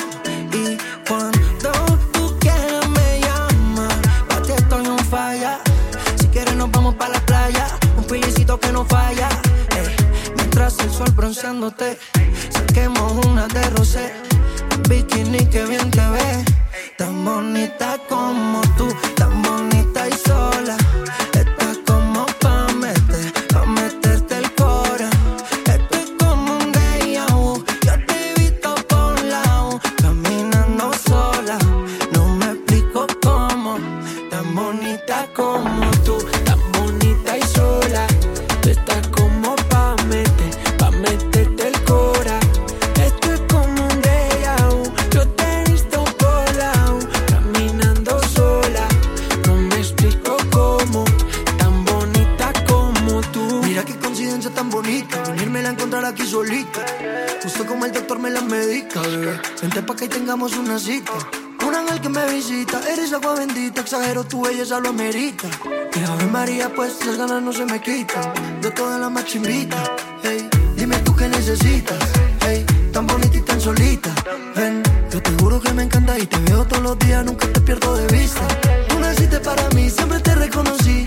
[66.74, 68.32] Pues las ganas no se me quitan.
[68.62, 69.76] De toda la machimbita,
[70.22, 71.98] hey, dime tú qué necesitas,
[72.40, 74.10] hey, tan bonita y tan solita.
[74.54, 77.60] Ven, yo te juro que me encanta y te veo todos los días, nunca te
[77.60, 78.40] pierdo de vista.
[78.88, 81.06] Tú naciste para mí, siempre te reconocí.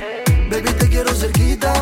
[0.52, 1.74] Baby, te quiero cerquita,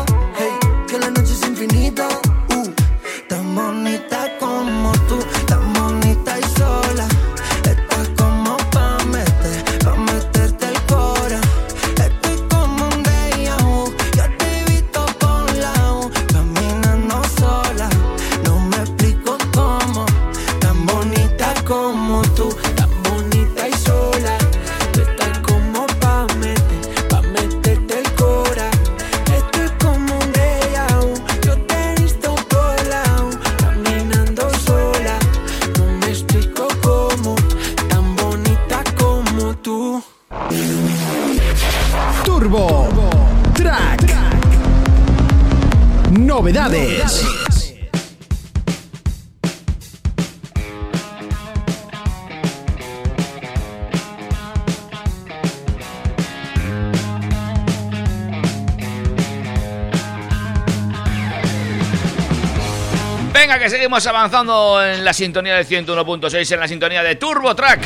[63.88, 67.80] seguimos avanzando en la sintonía del 101.6, en la sintonía de Turbo Track.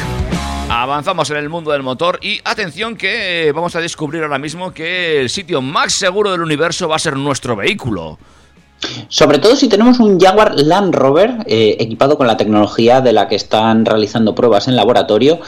[0.68, 5.20] Avanzamos en el mundo del motor y atención que vamos a descubrir ahora mismo que
[5.20, 8.18] el sitio más seguro del universo va a ser nuestro vehículo.
[9.06, 13.28] Sobre todo si tenemos un Jaguar Land Rover eh, equipado con la tecnología de la
[13.28, 15.38] que están realizando pruebas en laboratorio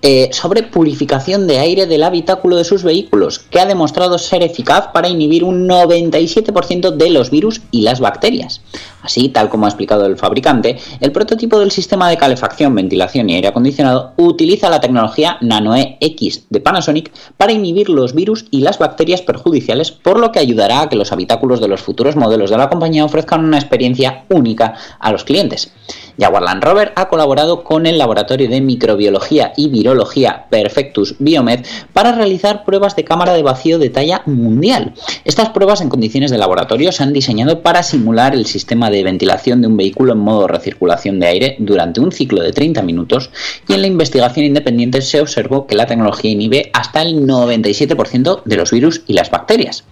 [0.00, 4.88] eh, sobre purificación de aire del habitáculo de sus vehículos, que ha demostrado ser eficaz
[4.92, 8.62] para inhibir un 97% de los virus y las bacterias.
[9.08, 13.36] Así, tal como ha explicado el fabricante, el prototipo del sistema de calefacción, ventilación y
[13.36, 18.78] aire acondicionado utiliza la tecnología NanoE X de Panasonic para inhibir los virus y las
[18.78, 22.58] bacterias perjudiciales, por lo que ayudará a que los habitáculos de los futuros modelos de
[22.58, 25.72] la compañía ofrezcan una experiencia única a los clientes.
[26.20, 32.12] Jaguar Land Rover ha colaborado con el laboratorio de microbiología y virología Perfectus Biomed para
[32.12, 34.94] realizar pruebas de cámara de vacío de talla mundial.
[35.24, 39.60] Estas pruebas en condiciones de laboratorio se han diseñado para simular el sistema de ventilación
[39.60, 43.30] de un vehículo en modo recirculación de aire durante un ciclo de 30 minutos
[43.66, 48.56] y en la investigación independiente se observó que la tecnología inhibe hasta el 97% de
[48.56, 49.84] los virus y las bacterias.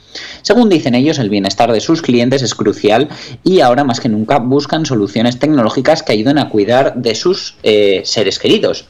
[0.42, 3.08] Según dicen ellos, el bienestar de sus clientes es crucial
[3.44, 8.02] y ahora más que nunca buscan soluciones tecnológicas que ayuden a cuidar de sus eh,
[8.04, 8.86] seres queridos.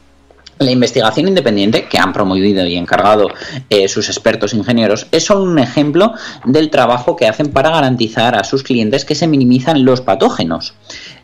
[0.58, 3.28] La investigación independiente que han promovido y encargado
[3.68, 6.14] eh, sus expertos ingenieros es solo un ejemplo
[6.46, 10.72] del trabajo que hacen para garantizar a sus clientes que se minimizan los patógenos.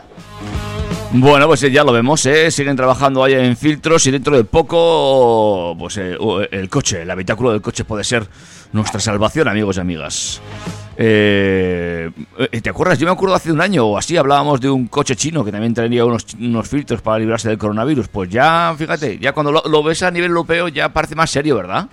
[1.12, 2.50] Bueno, pues ya lo vemos, ¿eh?
[2.50, 6.16] siguen trabajando ahí en filtros y dentro de poco, pues eh,
[6.50, 8.26] el coche, el habitáculo del coche puede ser
[8.72, 10.40] nuestra salvación, amigos y amigas.
[10.98, 12.11] Eh,
[12.62, 12.98] ¿Te acuerdas?
[12.98, 15.74] Yo me acuerdo hace un año o así hablábamos de un coche chino que también
[15.74, 18.09] tenía unos, unos filtros para librarse del coronavirus.
[18.09, 21.57] Pues ya, fíjate, ya cuando lo, lo ves a nivel europeo ya parece más serio,
[21.57, 21.88] ¿verdad?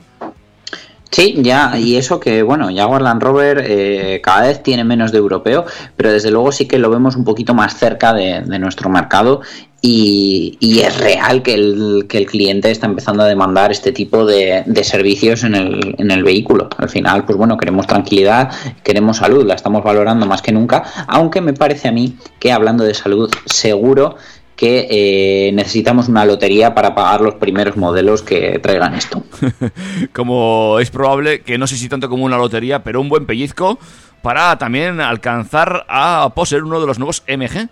[1.13, 5.19] Sí, ya, y eso que, bueno, Jaguar Land Rover eh, cada vez tiene menos de
[5.19, 5.63] europeo,
[5.95, 9.41] pero desde luego sí que lo vemos un poquito más cerca de, nuestro mercado
[9.79, 14.25] y, y, es real que el, que el cliente está empezando a demandar este tipo
[14.25, 16.67] de, de servicios en el, en el vehículo.
[16.79, 18.49] Al final, pues bueno, queremos tranquilidad,
[18.83, 22.83] queremos salud, la estamos valorando más que nunca, aunque me parece a mí que hablando
[22.83, 24.15] de salud, seguro
[24.63, 29.21] que eh, necesitamos una lotería para pagar los primeros modelos que traigan esto.
[30.13, 33.77] como es probable que no sé si tanto como una lotería, pero un buen pellizco
[34.21, 37.67] para también alcanzar a poseer uno de los nuevos MG.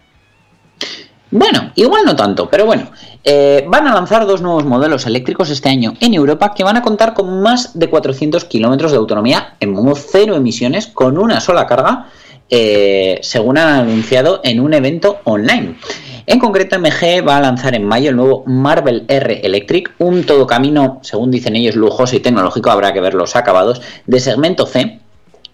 [1.31, 2.91] Bueno, igual no tanto, pero bueno,
[3.23, 6.81] eh, van a lanzar dos nuevos modelos eléctricos este año en Europa que van a
[6.81, 11.67] contar con más de 400 kilómetros de autonomía en modo cero emisiones con una sola
[11.67, 12.07] carga,
[12.49, 15.77] eh, según han anunciado en un evento online.
[16.25, 20.45] En concreto, MG va a lanzar en mayo el nuevo Marvel R Electric, un todo
[20.45, 24.99] camino, según dicen ellos, lujoso y tecnológico, habrá que ver los acabados, de segmento C,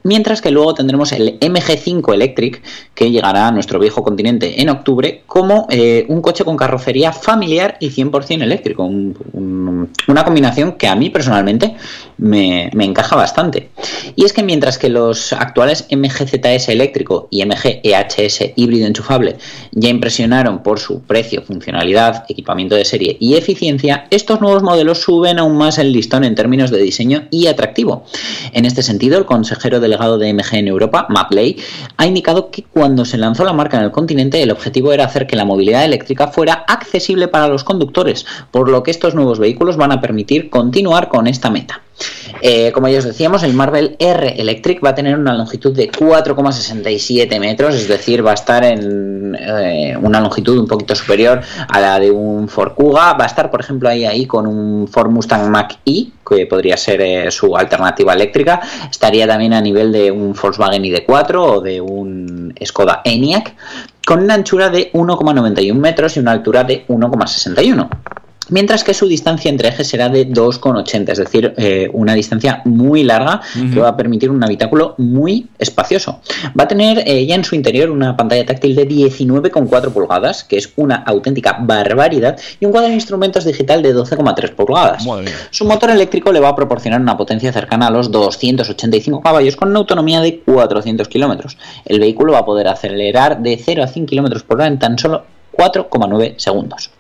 [0.04, 2.62] Mientras que luego tendremos el MG5 Electric,
[2.94, 7.78] que llegará a nuestro viejo continente en octubre, como eh, un coche con carrocería familiar
[7.80, 8.84] y 100% eléctrico.
[8.84, 11.76] Un, un, una combinación que a mí personalmente
[12.18, 13.70] me, encaja bastante.
[14.16, 19.38] Y es que mientras que los actuales MGZS eléctrico y MG EHS híbrido enchufable
[19.72, 25.40] ya impresionaron por su precio, funcionalidad, equipamiento de serie y eficiencia, estos nuevos modelos suben
[25.40, 28.06] aún más el listón en términos de diseño y atractivo.
[28.54, 31.58] En este sentido, el consejero delegado de MG en Europa, Matt Lay,
[31.98, 35.28] ha indicado que cuando se lanzó la marca en el continente el objetivo era hacer
[35.28, 39.78] que la movilidad eléctrica fuera accesible para los conductores, por lo que estos nuevos vehículos
[39.78, 41.82] van a permitir continuar con esta meta.
[42.42, 45.92] Eh, como ya os decíamos, el Marvel R Electric va a tener una longitud de
[45.92, 51.80] 4,67 metros, es decir, va a estar en eh, una longitud un poquito superior a
[51.80, 53.14] la de un Ford Kuga.
[53.14, 57.02] Va a estar, por ejemplo, ahí, ahí con un Ford Mustang Mach-E, que podría ser
[57.02, 58.62] eh, su alternativa eléctrica.
[58.90, 63.54] Estaría también a nivel de un Volkswagen ID4 o de un Skoda Enyaq,
[64.06, 67.90] con una anchura de 1,91 metros y una altura de 1,61
[68.50, 73.04] mientras que su distancia entre ejes será de 2,80, es decir, eh, una distancia muy
[73.04, 73.74] larga uh -huh.
[73.74, 76.20] que va a permitir un habitáculo muy espacioso.
[76.60, 80.58] Va a tener eh, ya en su interior una pantalla táctil de 19,4 pulgadas, que
[80.58, 85.04] es una auténtica barbaridad, y un cuadro de instrumentos digital de 12,3 pulgadas.
[85.52, 89.70] Su motor eléctrico le va a proporcionar una potencia cercana a los 285 caballos con
[89.70, 91.58] una autonomía de 400 kilómetros.
[91.86, 94.98] El vehículo va a poder acelerar de 0 a 100 kilómetros por hora en tan
[94.98, 95.24] solo
[95.54, 96.92] 4,9 segundos.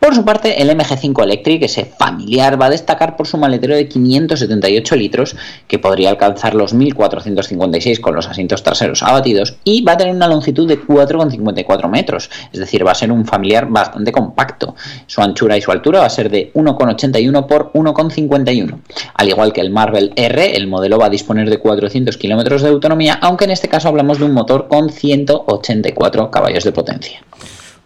[0.00, 3.86] Por su parte, el MG5 Electric, ese familiar, va a destacar por su maletero de
[3.86, 5.36] 578 litros,
[5.68, 10.26] que podría alcanzar los 1456 con los asientos traseros abatidos, y va a tener una
[10.26, 14.74] longitud de 4,54 metros, es decir, va a ser un familiar bastante compacto.
[15.06, 18.80] Su anchura y su altura va a ser de 1,81 por 1,51.
[19.14, 22.70] Al igual que el Marvel R, el modelo va a disponer de 400 kilómetros de
[22.70, 27.22] autonomía, aunque en este caso hablamos de un motor con 184 caballos de potencia.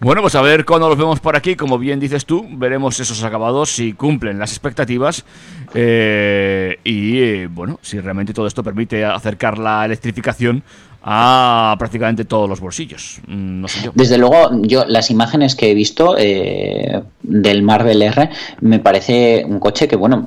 [0.01, 3.23] Bueno, pues a ver cuando los vemos por aquí, como bien dices tú, veremos esos
[3.23, 5.25] acabados si cumplen las expectativas
[5.73, 10.63] eh, y, eh, bueno, si realmente todo esto permite acercar la electrificación
[11.07, 13.21] a prácticamente todos los bolsillos.
[13.27, 13.67] Mm.
[13.95, 18.31] Desde luego, yo las imágenes que he visto eh, del Marvel R
[18.63, 20.27] me parece un coche que, bueno,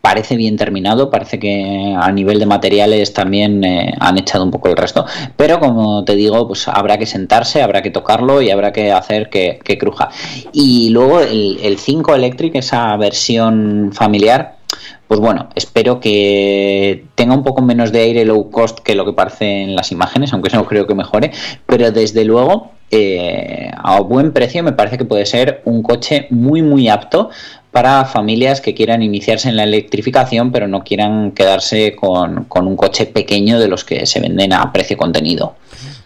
[0.00, 4.68] parece bien terminado, parece que a nivel de materiales también eh, han echado un poco
[4.68, 5.04] el resto,
[5.36, 9.28] pero como te digo, pues habrá que sentarse, habrá que tocarlo y habrá que hacer
[9.28, 10.10] que, que cruja.
[10.52, 14.61] Y luego el, el 5 Electric, esa versión familiar,
[15.08, 19.12] pues bueno, espero que tenga un poco menos de aire low cost que lo que
[19.12, 21.32] parece en las imágenes, aunque no creo que mejore,
[21.66, 26.60] pero desde luego eh, a buen precio me parece que puede ser un coche muy
[26.60, 27.30] muy apto
[27.70, 32.76] para familias que quieran iniciarse en la electrificación pero no quieran quedarse con, con un
[32.76, 35.54] coche pequeño de los que se venden a precio contenido.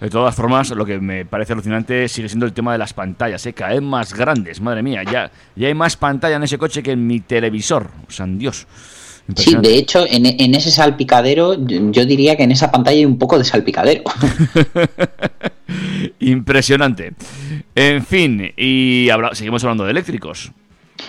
[0.01, 3.47] De todas formas, lo que me parece alucinante sigue siendo el tema de las pantallas,
[3.47, 3.55] ¿eh?
[3.55, 6.93] cada vez más grandes, madre mía, ya, ya hay más pantalla en ese coche que
[6.93, 8.67] en mi televisor, san Dios.
[9.35, 13.19] Sí, de hecho, en, en, ese salpicadero, yo, diría que en esa pantalla hay un
[13.19, 14.05] poco de salpicadero.
[16.21, 17.15] Impresionante.
[17.75, 20.53] En fin, y habla seguimos hablando de eléctricos.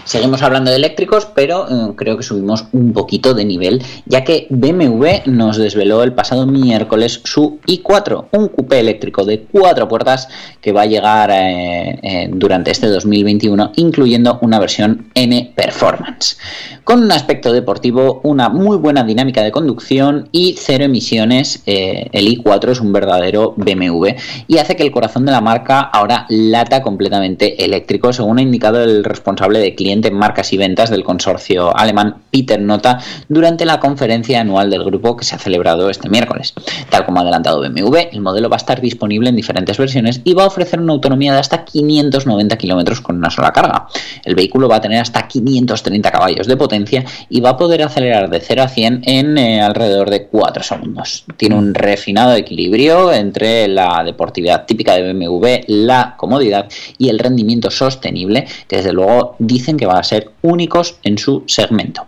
[0.03, 4.47] Seguimos hablando de eléctricos, pero eh, creo que subimos un poquito de nivel, ya que
[4.49, 10.29] BMW nos desveló el pasado miércoles su i4, un coupé eléctrico de cuatro puertas
[10.61, 16.37] que va a llegar eh, eh, durante este 2021, incluyendo una versión N Performance.
[16.83, 22.69] Con un aspecto deportivo, una muy buena dinámica de conducción y cero emisiones, el i4
[22.69, 24.07] es un verdadero BMW
[24.47, 28.81] y hace que el corazón de la marca ahora lata completamente eléctrico, según ha indicado
[28.81, 32.99] el responsable de cliente en marcas y ventas del consorcio alemán Peter Nota
[33.29, 36.53] durante la conferencia anual del grupo que se ha celebrado este miércoles.
[36.89, 40.33] Tal como ha adelantado BMW, el modelo va a estar disponible en diferentes versiones y
[40.33, 43.87] va a ofrecer una autonomía de hasta 590 kilómetros con una sola carga.
[44.25, 48.29] El vehículo va a tener hasta 530 caballos de potencia y va a poder acelerar
[48.29, 51.23] de 0 a 100 en eh, alrededor de 4 segundos.
[51.37, 56.67] Tiene un refinado equilibrio entre la deportividad típica de BMW, la comodidad
[56.97, 59.35] y el rendimiento sostenible, que desde luego
[59.75, 62.05] que van a ser únicos en su segmento.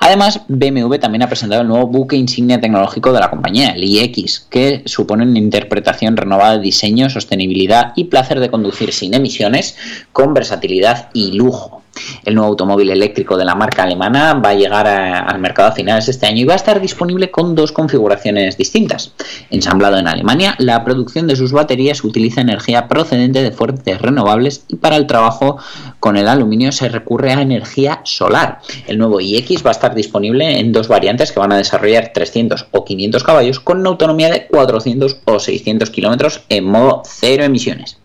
[0.00, 4.40] Además, BMW también ha presentado el nuevo buque insignia tecnológico de la compañía, el iX,
[4.48, 9.76] que supone una interpretación renovada de diseño, sostenibilidad y placer de conducir sin emisiones,
[10.12, 11.82] con versatilidad y lujo.
[12.24, 16.06] El nuevo automóvil eléctrico de la marca alemana va a llegar al mercado a finales
[16.06, 19.12] de este año y va a estar disponible con dos configuraciones distintas.
[19.50, 24.76] Ensamblado en Alemania, la producción de sus baterías utiliza energía procedente de fuentes renovables y
[24.76, 25.58] para el trabajo
[26.00, 28.60] con el aluminio se recurre a energía solar.
[28.86, 32.66] El nuevo iX va a estar disponible en dos variantes que van a desarrollar 300
[32.70, 38.01] o 500 caballos con una autonomía de 400 o 600 kilómetros en modo cero emisiones.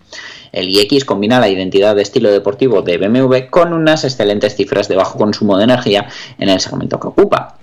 [0.52, 4.96] El iX combina la identidad de estilo deportivo de BMW con unas excelentes cifras de
[4.96, 7.57] bajo consumo de energía en el segmento que ocupa.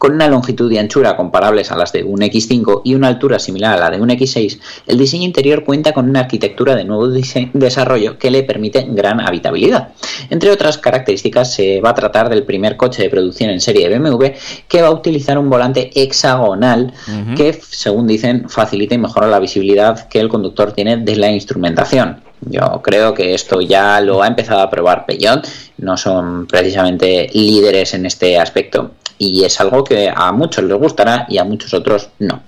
[0.00, 3.76] Con una longitud y anchura comparables a las de un X5 y una altura similar
[3.76, 8.18] a la de un X6, el diseño interior cuenta con una arquitectura de nuevo desarrollo
[8.18, 9.90] que le permite gran habitabilidad.
[10.30, 13.98] Entre otras características, se va a tratar del primer coche de producción en serie de
[13.98, 14.28] BMW
[14.68, 16.94] que va a utilizar un volante hexagonal
[17.36, 22.29] que, según dicen, facilita y mejora la visibilidad que el conductor tiene de la instrumentación.
[22.42, 25.46] Yo creo que esto ya lo ha empezado a probar Peugeot,
[25.78, 31.26] no son precisamente líderes en este aspecto y es algo que a muchos les gustará
[31.28, 32.42] y a muchos otros no.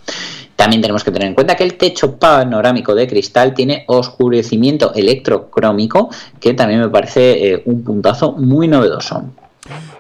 [0.57, 6.09] También tenemos que tener en cuenta que el techo panorámico de cristal tiene oscurecimiento electrocrómico,
[6.41, 9.23] que también me parece eh, un puntazo muy novedoso.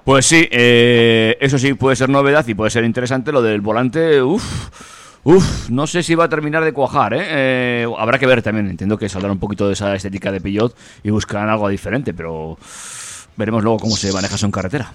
[0.05, 3.33] Pues sí, eh, eso sí puede ser novedad y puede ser interesante.
[3.33, 4.71] Lo del volante, uff,
[5.25, 7.23] uff, no sé si va a terminar de cuajar, ¿eh?
[7.29, 8.69] Eh, habrá que ver también.
[8.69, 12.59] Entiendo que saldrán un poquito de esa estética de Peugeot y buscarán algo diferente, pero
[13.37, 14.93] veremos luego cómo se maneja eso en carretera.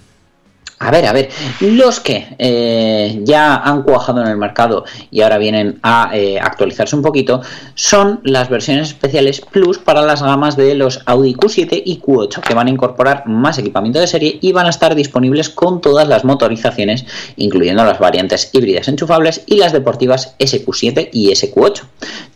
[0.80, 1.28] A ver, a ver,
[1.60, 6.94] los que eh, ya han cuajado en el mercado y ahora vienen a eh, actualizarse
[6.94, 7.40] un poquito
[7.74, 12.54] son las versiones especiales Plus para las gamas de los Audi Q7 y Q8 que
[12.54, 16.24] van a incorporar más equipamiento de serie y van a estar disponibles con todas las
[16.24, 17.04] motorizaciones,
[17.36, 21.82] incluyendo las variantes híbridas enchufables y las deportivas SQ7 y SQ8.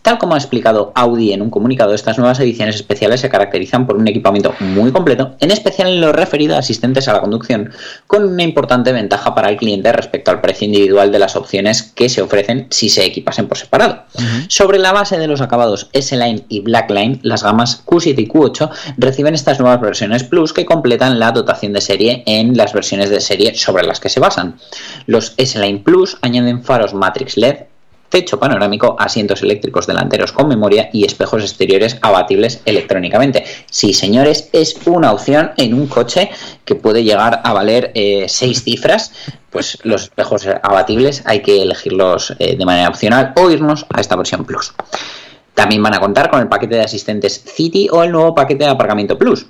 [0.01, 3.95] Tal como ha explicado Audi en un comunicado, estas nuevas ediciones especiales se caracterizan por
[3.95, 7.71] un equipamiento muy completo, en especial en lo referido a asistentes a la conducción,
[8.05, 12.09] con una importante ventaja para el cliente respecto al precio individual de las opciones que
[12.09, 14.03] se ofrecen si se equipasen por separado.
[14.47, 18.69] Sobre la base de los acabados S-Line y Black Line, las gamas Q7 y Q8
[18.97, 23.21] reciben estas nuevas versiones Plus que completan la dotación de serie en las versiones de
[23.21, 24.57] serie sobre las que se basan.
[25.05, 27.57] Los S-Line Plus añaden faros Matrix LED,
[28.13, 33.43] techo panorámico, asientos eléctricos delanteros con memoria y espejos exteriores abatibles electrónicamente.
[33.71, 36.29] Sí, señores, es una opción en un coche
[36.63, 39.13] que puede llegar a valer eh, seis cifras.
[39.49, 44.15] Pues los espejos abatibles hay que elegirlos eh, de manera opcional o irnos a esta
[44.15, 44.75] versión Plus.
[45.55, 48.69] También van a contar con el paquete de asistentes City o el nuevo paquete de
[48.69, 49.47] aparcamiento Plus.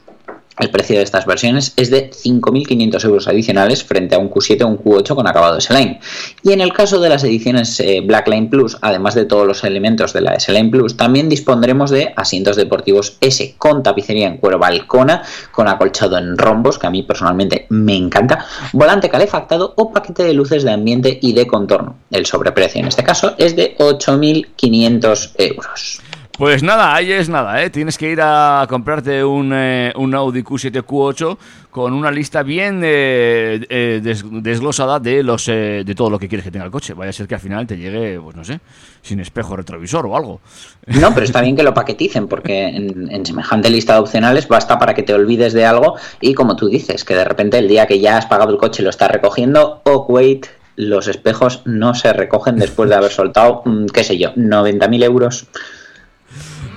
[0.60, 4.68] El precio de estas versiones es de 5.500 euros adicionales frente a un Q7 o
[4.68, 6.00] un Q8 con acabado S-Line.
[6.44, 10.14] Y en el caso de las ediciones eh, Blackline Plus, además de todos los elementos
[10.14, 15.24] de la S-Line Plus, también dispondremos de asientos deportivos S con tapicería en cuero balcona,
[15.52, 20.34] con acolchado en rombos, que a mí personalmente me encanta, volante calefactado o paquete de
[20.34, 21.96] luces de ambiente y de contorno.
[22.12, 26.02] El sobreprecio en este caso es de 8.500 euros.
[26.36, 27.70] Pues nada, ahí es nada, ¿eh?
[27.70, 31.38] Tienes que ir a comprarte un, eh, un Audi Q7 Q8
[31.70, 36.28] con una lista bien eh, eh, des- desglosada de los eh, de todo lo que
[36.28, 36.96] quieres que tenga el coche.
[36.96, 38.60] Vaya a ser que al final te llegue, pues no sé,
[39.04, 40.42] sin espejo retrovisor o algo.
[40.88, 44.80] No, pero está bien que lo paqueticen, porque en, en semejante lista de opcionales basta
[44.80, 47.86] para que te olvides de algo y como tú dices, que de repente el día
[47.86, 52.12] que ya has pagado el coche lo estás recogiendo, oh wait, los espejos no se
[52.12, 55.46] recogen después de haber soltado, mm, qué sé yo, 90.000 euros.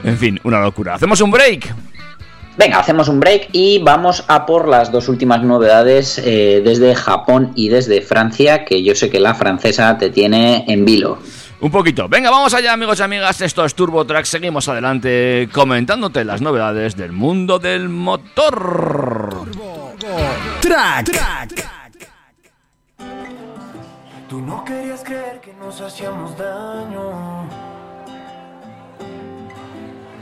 [0.05, 0.95] En fin, una locura.
[0.95, 1.75] Hacemos un break.
[2.57, 7.53] Venga, hacemos un break y vamos a por las dos últimas novedades eh, desde Japón
[7.55, 11.19] y desde Francia, que yo sé que la francesa te tiene en vilo.
[11.61, 12.09] Un poquito.
[12.09, 13.41] Venga, vamos allá, amigos y amigas.
[13.41, 14.25] Esto es Turbo Track.
[14.25, 19.47] Seguimos adelante comentándote las novedades del mundo del motor.
[20.61, 21.11] Track.
[24.29, 27.66] Tú no querías creer que nos hacíamos daño.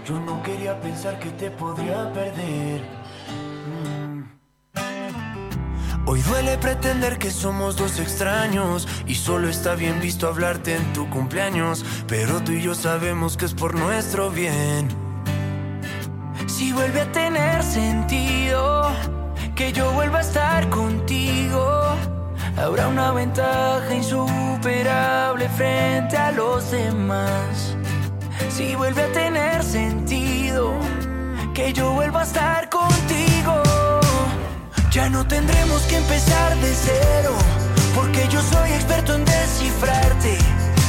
[0.04, 2.82] Yo no quería pensar que te podría perder.
[3.66, 4.24] Mm.
[6.06, 11.08] Hoy duele pretender que somos dos extraños y solo está bien visto hablarte en tu
[11.08, 14.88] cumpleaños, pero tú y yo sabemos que es por nuestro bien.
[16.48, 18.92] Si vuelve a tener sentido
[19.56, 21.96] que yo vuelva a estar contigo,
[22.58, 27.74] habrá una ventaja insuperable frente a los demás
[28.50, 30.74] si vuelve a tener sentido
[31.54, 33.62] que yo vuelva a estar contigo.
[34.90, 37.32] Ya no tendremos que empezar de cero,
[37.94, 40.38] porque yo soy experto en descifrarte.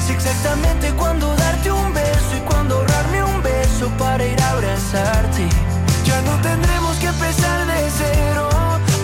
[0.05, 5.47] Sé exactamente cuándo darte un beso y cuándo ahorrarme un beso para ir a abrazarte.
[6.05, 8.49] Ya no tendremos que empezar de cero,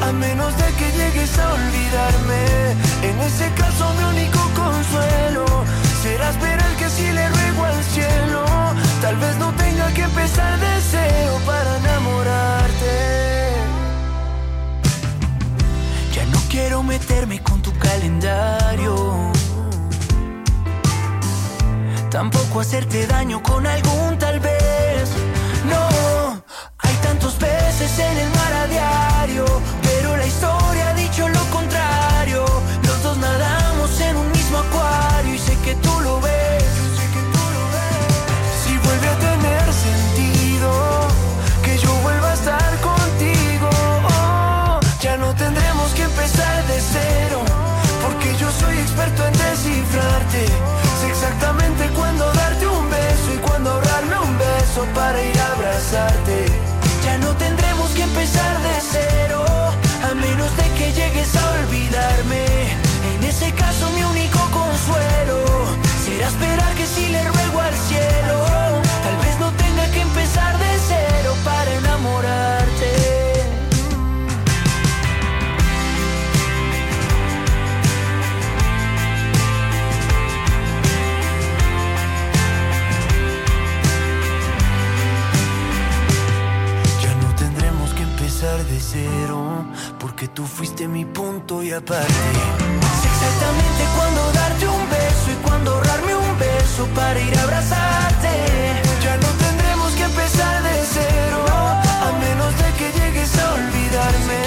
[0.04, 2.42] a menos de que llegues a olvidarme.
[3.02, 5.46] En ese caso mi único consuelo
[6.04, 6.71] será esperar
[9.02, 13.54] Tal vez no tenga que empezar de cero para enamorarte.
[16.14, 19.32] Ya no quiero meterme con tu calendario.
[22.12, 25.10] Tampoco hacerte daño con algún tal vez.
[25.68, 26.44] No,
[26.78, 29.46] hay tantos peces en el mar a diario
[58.98, 62.51] a menos de que llegues a olvidarme.
[90.00, 92.14] Porque tú fuiste mi punto y aparte.
[93.02, 98.34] Sé exactamente cuándo darte un beso y cuándo ahorrarme un beso para ir a abrazarte.
[99.04, 104.41] Ya no tendremos que empezar de cero, a menos de que llegues a olvidarme.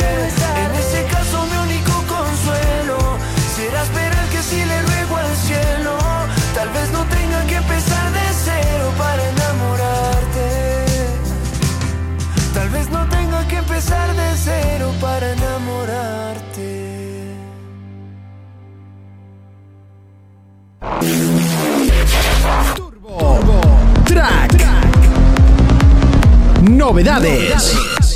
[26.85, 28.15] Novedades.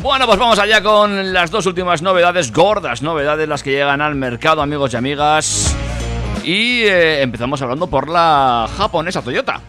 [0.00, 4.14] Bueno, pues vamos allá con las dos últimas novedades, gordas novedades, las que llegan al
[4.14, 5.76] mercado, amigos y amigas.
[6.42, 9.60] Y eh, empezamos hablando por la japonesa Toyota.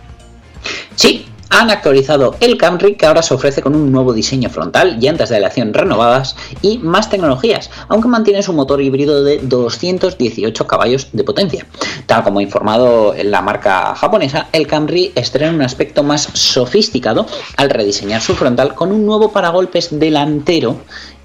[0.95, 5.29] Sí, han actualizado el Camry que ahora se ofrece con un nuevo diseño frontal, llantas
[5.29, 11.23] de aleación renovadas y más tecnologías, aunque mantiene su motor híbrido de 218 caballos de
[11.23, 11.65] potencia.
[12.05, 17.25] Tal como ha informado la marca japonesa, el Camry estrena un aspecto más sofisticado
[17.55, 20.77] al rediseñar su frontal con un nuevo paragolpes delantero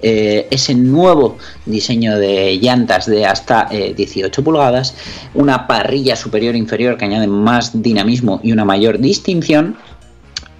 [0.05, 4.95] eh, ese nuevo diseño de llantas de hasta eh, 18 pulgadas,
[5.33, 9.77] una parrilla superior e inferior que añade más dinamismo y una mayor distinción,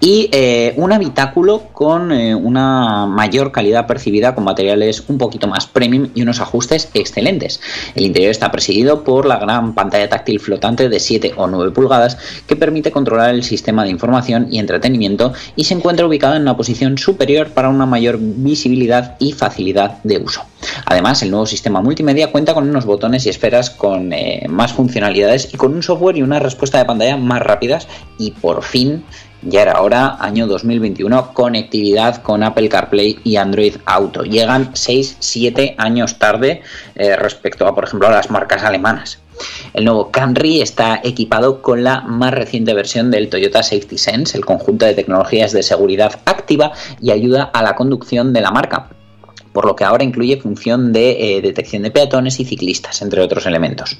[0.04, 5.66] y eh, un habitáculo con eh, una mayor calidad percibida con materiales un poquito más
[5.66, 7.58] premium y unos ajustes excelentes.
[7.94, 12.18] El interior está presidido por la gran pantalla táctil flotante de 7 o 9 pulgadas
[12.46, 16.54] que permite controlar el sistema de información y entretenimiento y se encuentra ubicado en una
[16.54, 20.42] posición superior para una mayor visibilidad y facilidad de uso.
[20.84, 25.48] Además, el nuevo sistema multimedia cuenta con unos botones y esferas con eh, más funcionalidades
[25.54, 27.88] y con un software y una respuesta de pantalla más rápidas
[28.18, 29.02] y por fin
[29.46, 34.22] ya era hora, año 2021, conectividad con Apple CarPlay y Android Auto.
[34.22, 36.62] Llegan 6-7 años tarde
[36.94, 39.18] eh, respecto a, por ejemplo, a las marcas alemanas.
[39.72, 44.44] El nuevo Camry está equipado con la más reciente versión del Toyota Safety Sense, el
[44.44, 48.88] conjunto de tecnologías de seguridad activa y ayuda a la conducción de la marca
[49.54, 53.46] por lo que ahora incluye función de eh, detección de peatones y ciclistas, entre otros
[53.46, 53.96] elementos.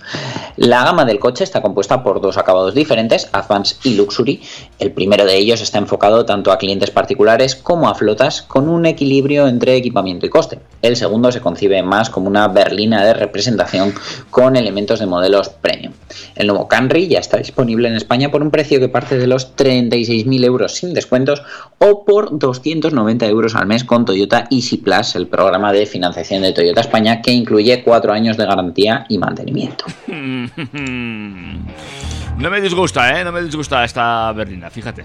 [0.57, 4.43] La gama del coche está compuesta por dos acabados diferentes, Advance y Luxury.
[4.81, 8.85] El primero de ellos está enfocado tanto a clientes particulares como a flotas, con un
[8.85, 10.59] equilibrio entre equipamiento y coste.
[10.83, 13.95] El segundo se concibe más como una berlina de representación
[14.31, 15.93] con elementos de modelos premium.
[16.35, 19.55] El nuevo Camry ya está disponible en España por un precio que parte de los
[19.57, 21.45] 36.000 euros sin descuentos
[21.79, 26.53] o por 290 euros al mes con Toyota Easy Plus, el programa de financiación de
[26.53, 29.85] Toyota España que incluye cuatro años de garantía y mantenimiento.
[32.37, 33.25] No me disgusta, ¿eh?
[33.25, 35.05] No me disgusta esta berlina, fíjate.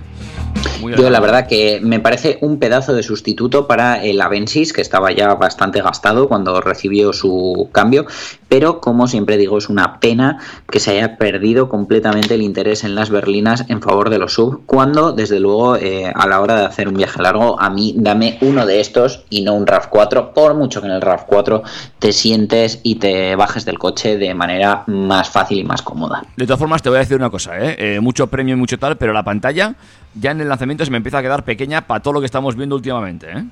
[0.82, 4.82] Muy Yo la verdad que me parece un pedazo de sustituto para el Avensis, que
[4.82, 8.08] estaba ya bastante gastado cuando recibió su cambio,
[8.50, 10.40] pero como siempre digo, es una pena
[10.70, 14.64] que se haya perdido completamente el interés en las berlinas en favor de los sub,
[14.66, 18.38] cuando desde luego eh, a la hora de hacer un viaje largo, a mí dame
[18.42, 21.62] uno de estos y no un RAV4, por mucho que en el RAV4
[22.00, 26.24] te sientes y te bajes del coche de manera más fácil y más cómoda.
[26.36, 27.76] De todas formas, te voy a decir una cosa, ¿eh?
[27.78, 29.76] Eh, mucho premio y mucho tal, pero la pantalla
[30.16, 32.56] ya en el lanzamiento se me empieza a quedar pequeña para todo lo que estamos
[32.56, 33.44] viendo últimamente, ¿eh?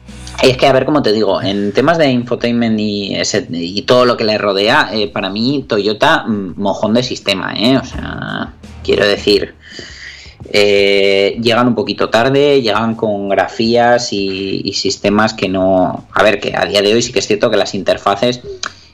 [0.41, 4.23] Es que, a ver, como te digo, en temas de infotainment y, todo lo que
[4.23, 7.77] le rodea, eh, para mí Toyota, mm, mojón de sistema, ¿eh?
[7.77, 8.53] O sea,
[8.83, 9.55] quiero decir,
[10.51, 16.07] eh, llegan un poquito tarde, llegan con grafías y, y sistemas que no...
[16.13, 18.41] A ver, que a día de hoy sí que es cierto que las interfaces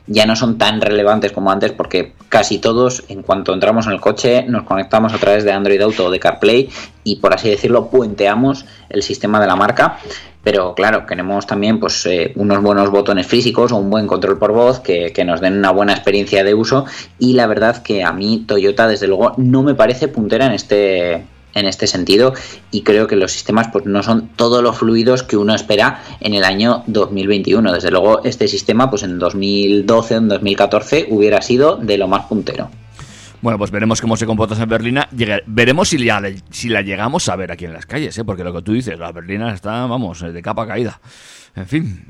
[0.08, 4.02] ya no son tan relevantes como antes porque casi todos en cuanto entramos en el
[4.02, 6.70] coche nos conectamos a través de Android Auto o de CarPlay
[7.04, 10.00] y por así decirlo puenteamos el sistema de la marca.
[10.44, 14.52] Pero claro queremos también pues eh, unos buenos botones físicos o un buen control por
[14.52, 16.86] voz que, que nos den una buena experiencia de uso.
[17.18, 21.24] Y la verdad que a mí Toyota desde luego no me parece puntera en este
[21.54, 22.34] en este sentido
[22.72, 26.34] y creo que los sistemas pues no son todos los fluidos que uno espera en
[26.34, 27.72] el año 2021.
[27.72, 32.26] Desde luego este sistema pues en 2012 o en 2014 hubiera sido de lo más
[32.26, 32.70] puntero.
[33.42, 35.10] Bueno, pues veremos cómo se comporta esa berlina.
[35.46, 38.24] Veremos si la, si la llegamos a ver aquí en las calles, ¿eh?
[38.24, 41.02] porque lo que tú dices, la berlina está, vamos, de capa caída.
[41.54, 42.06] En fin,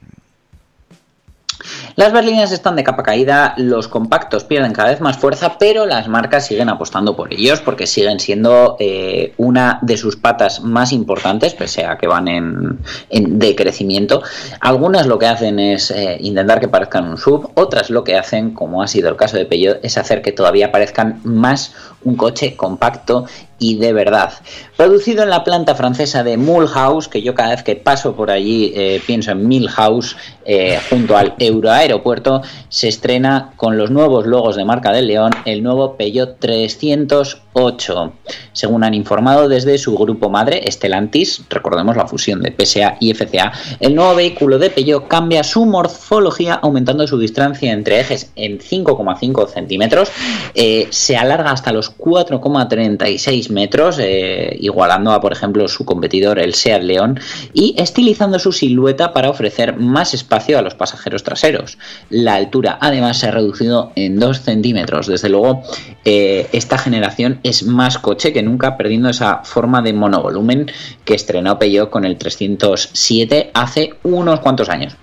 [1.95, 6.07] Las berlinas están de capa caída, los compactos pierden cada vez más fuerza, pero las
[6.07, 11.53] marcas siguen apostando por ellos porque siguen siendo eh, una de sus patas más importantes,
[11.53, 14.24] pese a que van en, en decrecimiento.
[14.59, 18.53] Algunas lo que hacen es eh, intentar que parezcan un sub, otras lo que hacen,
[18.53, 22.55] como ha sido el caso de Peugeot, es hacer que todavía parezcan más un coche
[22.55, 23.26] compacto
[23.59, 24.34] y de verdad.
[24.76, 28.74] Producido en la planta francesa de Mulhouse, que yo cada vez que paso por allí
[28.76, 34.66] eh, pienso en Milhouse, eh, junto al Euroaeropuerto, se estrena con los nuevos logos de
[34.66, 38.14] marca del León el nuevo Peugeot 308.
[38.52, 43.54] Según han informado desde su grupo madre, Stellantis, recordemos la fusión de PSA y FCA,
[43.80, 49.48] el nuevo vehículo de Peugeot cambia su morfología aumentando su distancia entre ejes en 5,5
[49.48, 50.12] centímetros,
[50.56, 56.54] eh, se alarga hasta los 4,36 metros, eh, igualando a, por ejemplo, su competidor, el
[56.54, 57.20] Seat León,
[57.54, 61.77] y estilizando su silueta para ofrecer más espacio a los pasajeros traseros.
[62.09, 65.07] La altura, además, se ha reducido en 2 centímetros.
[65.07, 65.63] Desde luego,
[66.05, 70.71] eh, esta generación es más coche que nunca, perdiendo esa forma de monovolumen
[71.05, 74.95] que estrenó Peugeot con el 307 hace unos cuantos años.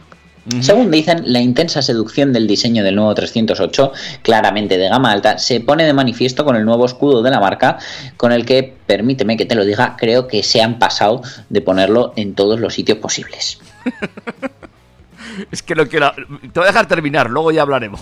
[0.61, 5.61] Según dicen, la intensa seducción del diseño del nuevo 308, claramente de gama alta, se
[5.61, 7.79] pone de manifiesto con el nuevo escudo de la marca,
[8.17, 12.15] con el que, permíteme que te lo diga, creo que se han pasado de ponerlo
[12.17, 13.61] en todos los sitios posibles.
[15.51, 16.13] es que lo quiero.
[16.13, 18.01] Te voy a dejar terminar, luego ya hablaremos.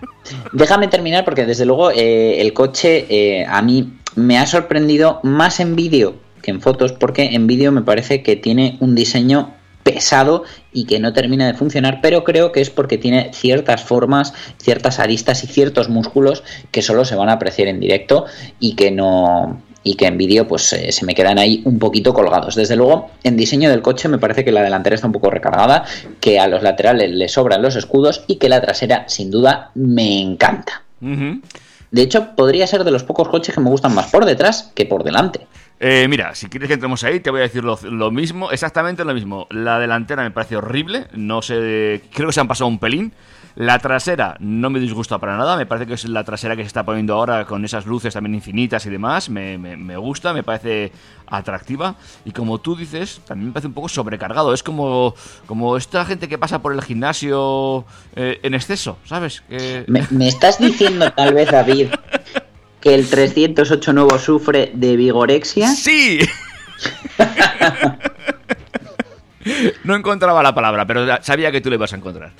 [0.52, 5.60] Déjame terminar porque desde luego eh, el coche eh, a mí me ha sorprendido más
[5.60, 10.44] en vídeo que en fotos porque en vídeo me parece que tiene un diseño pesado
[10.72, 14.98] y que no termina de funcionar, pero creo que es porque tiene ciertas formas, ciertas
[14.98, 18.26] aristas y ciertos músculos que solo se van a apreciar en directo
[18.58, 22.12] y que no y que en vídeo pues eh, se me quedan ahí un poquito
[22.12, 22.54] colgados.
[22.54, 25.84] Desde luego, en diseño del coche me parece que la delantera está un poco recargada,
[26.20, 30.20] que a los laterales le sobran los escudos y que la trasera sin duda me
[30.20, 30.82] encanta.
[31.00, 34.86] De hecho, podría ser de los pocos coches que me gustan más por detrás que
[34.86, 35.46] por delante.
[35.80, 39.02] Eh, mira, si quieres que entremos ahí, te voy a decir lo, lo mismo, exactamente
[39.04, 39.46] lo mismo.
[39.50, 43.12] La delantera me parece horrible, no sé, creo que se han pasado un pelín.
[43.56, 46.68] La trasera no me disgusta para nada, me parece que es la trasera que se
[46.68, 50.42] está poniendo ahora con esas luces también infinitas y demás, me, me- me gusta, me
[50.42, 50.92] parece
[51.26, 51.96] atractiva.
[52.24, 55.14] Y como tú dices, también me parece un poco sobrecargado, es como,
[55.46, 57.84] como esta gente que pasa por el gimnasio
[58.16, 59.42] eh, en exceso, ¿sabes?
[59.86, 61.88] ¿Me, me estás diciendo tal vez, David,
[62.80, 65.68] que el 308 nuevo sufre de vigorexia?
[65.68, 66.20] ¡Sí!
[69.84, 72.32] No encontraba la palabra, pero sabía que tú le ibas a encontrar.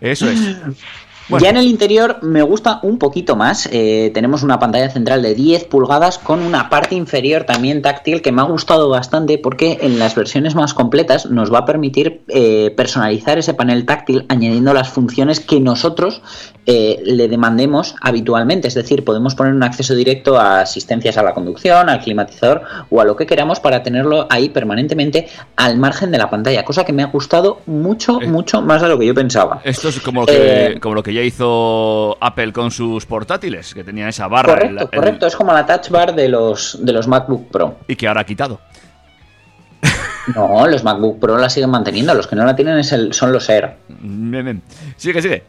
[0.00, 0.40] Eso es.
[1.28, 1.42] Bueno.
[1.42, 3.68] Ya en el interior me gusta un poquito más.
[3.72, 8.30] Eh, tenemos una pantalla central de 10 pulgadas con una parte inferior también táctil que
[8.30, 12.72] me ha gustado bastante porque en las versiones más completas nos va a permitir eh,
[12.76, 16.22] personalizar ese panel táctil añadiendo las funciones que nosotros
[16.66, 18.68] eh, le demandemos habitualmente.
[18.68, 23.00] Es decir, podemos poner un acceso directo a asistencias a la conducción, al climatizador o
[23.00, 26.64] a lo que queramos para tenerlo ahí permanentemente al margen de la pantalla.
[26.64, 28.28] Cosa que me ha gustado mucho, Eh.
[28.28, 29.60] mucho más de lo que yo pensaba.
[29.64, 33.74] Esto es como lo que, Eh, como lo que ya hizo Apple con sus portátiles,
[33.74, 34.52] que tenían esa barra.
[34.52, 35.26] en Correcto, la- en- correcto.
[35.26, 37.78] Es como la touch bar de los, de los MacBook Pro.
[37.88, 38.60] y que ahora ha quitado.
[40.34, 42.12] No, los MacBook Pro la siguen manteniendo.
[42.14, 43.76] Los que no la tienen es el, son los Air.
[43.88, 44.62] Bien, bien.
[44.96, 45.44] Sigue, sigue.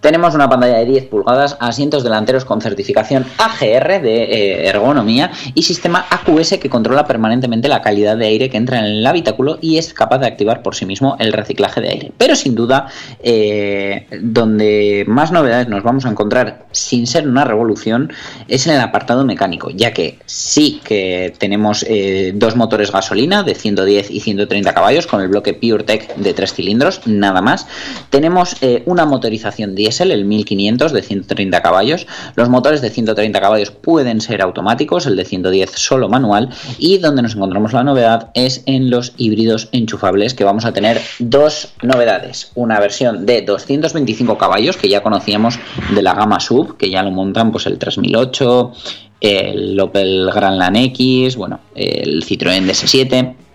[0.00, 5.62] Tenemos una pantalla de 10 pulgadas, asientos delanteros con certificación AGR de eh, ergonomía y
[5.62, 9.78] sistema AQS que controla permanentemente la calidad de aire que entra en el habitáculo y
[9.78, 12.12] es capaz de activar por sí mismo el reciclaje de aire.
[12.16, 12.88] Pero sin duda,
[13.22, 18.12] eh, donde más novedades nos vamos a encontrar sin ser una revolución
[18.48, 23.54] es en el apartado mecánico, ya que sí que tenemos eh, dos motores gasolina de
[23.54, 27.66] 110 y 130 caballos con el bloque PureTech de tres cilindros, nada más.
[28.10, 32.06] Tenemos una motorización generación diésel, el 1500 de 130 caballos.
[32.34, 36.50] Los motores de 130 caballos pueden ser automáticos, el de 110 solo manual.
[36.78, 41.00] Y donde nos encontramos la novedad es en los híbridos enchufables, que vamos a tener
[41.18, 42.50] dos novedades.
[42.54, 45.58] Una versión de 225 caballos, que ya conocíamos
[45.94, 48.72] de la gama sub, que ya lo montan pues el 3008,
[49.20, 53.45] el Opel Grandland X, bueno, el Citroën DS7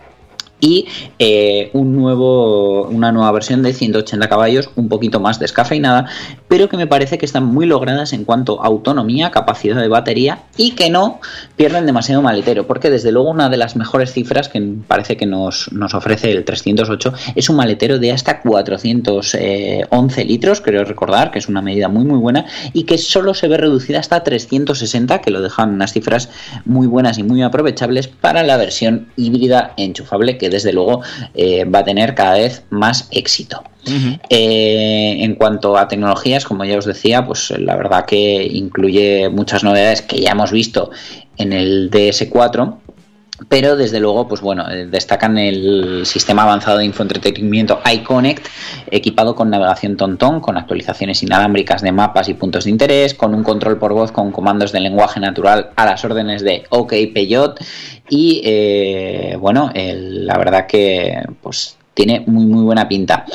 [0.61, 0.85] y
[1.19, 6.07] eh, un nuevo, una nueva versión de 180 caballos, un poquito más descafeinada,
[6.51, 10.39] pero que me parece que están muy logradas en cuanto a autonomía, capacidad de batería
[10.57, 11.21] y que no
[11.55, 15.71] pierden demasiado maletero, porque desde luego una de las mejores cifras que parece que nos,
[15.71, 21.47] nos ofrece el 308 es un maletero de hasta 411 litros, creo recordar, que es
[21.47, 25.39] una medida muy muy buena y que solo se ve reducida hasta 360, que lo
[25.39, 26.27] dejan unas cifras
[26.65, 31.01] muy buenas y muy aprovechables para la versión híbrida enchufable que desde luego
[31.33, 33.63] eh, va a tener cada vez más éxito.
[34.29, 39.63] Eh, en cuanto a tecnologías, como ya os decía, pues la verdad que incluye muchas
[39.63, 40.91] novedades que ya hemos visto
[41.37, 42.77] en el DS4
[43.49, 48.47] pero desde luego, pues bueno, eh, destacan el sistema avanzado de infoentretenimiento iConnect,
[48.91, 53.43] equipado con navegación TonTon, con actualizaciones inalámbricas de mapas y puntos de interés, con un
[53.43, 57.59] control por voz con comandos de lenguaje natural a las órdenes de OK Peyot
[58.09, 63.25] y eh, bueno, la verdad que pues tiene muy muy buena pinta.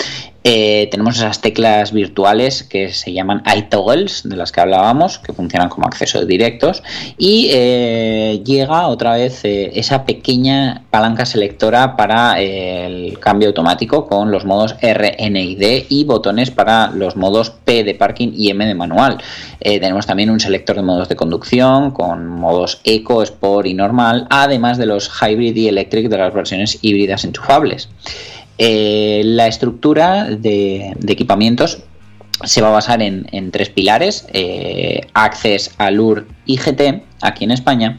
[0.49, 5.68] Eh, tenemos esas teclas virtuales que se llaman iToggles, de las que hablábamos, que funcionan
[5.68, 6.84] como accesos directos.
[7.18, 14.30] Y eh, llega otra vez eh, esa pequeña palanca selectora para el cambio automático con
[14.30, 18.51] los modos R, N y D y botones para los modos P de parking y
[18.51, 19.18] M de manual.
[19.59, 24.78] Tenemos también un selector de modos de conducción con modos Eco, Sport y normal, además
[24.78, 27.88] de los Hybrid y Electric de las versiones híbridas enchufables.
[28.59, 31.82] La estructura de, equipamientos
[32.45, 37.99] se va a basar en, tres pilares, eh, Access, Allure y GT, aquí en España,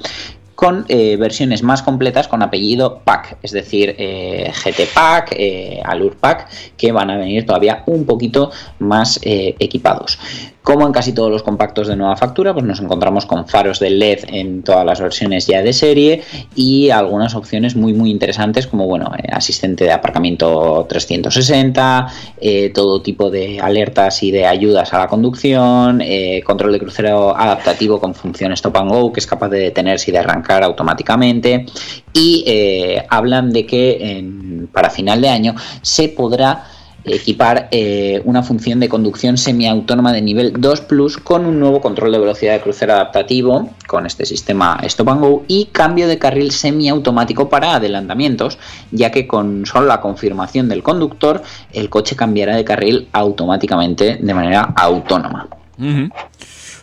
[0.58, 6.16] con eh, versiones más completas con apellido Pack, es decir, eh, GT Pack, eh, Allure
[6.20, 8.50] Pack, que van a venir todavía un poquito
[8.80, 10.18] más eh, equipados.
[10.64, 13.90] Como en casi todos los compactos de nueva factura, pues nos encontramos con faros de
[13.90, 16.24] LED en todas las versiones ya de serie
[16.56, 22.08] y algunas opciones muy muy interesantes como bueno, asistente de aparcamiento 360,
[22.42, 26.02] eh, todo tipo de alertas y de ayudas a la conducción,
[26.44, 30.14] control de crucero adaptativo con función stop and go que es capaz de detenerse y
[30.14, 31.66] de arrancar automáticamente
[32.14, 36.66] y eh, hablan de que en- para final de año se podrá
[37.10, 42.12] equipar eh, una función de conducción semiautónoma de nivel 2 Plus con un nuevo control
[42.12, 46.52] de velocidad de crucero adaptativo con este sistema Stop and Go y cambio de carril
[46.52, 48.58] semiautomático para adelantamientos,
[48.92, 51.42] ya que con solo la confirmación del conductor
[51.72, 55.48] el coche cambiará de carril automáticamente de manera autónoma.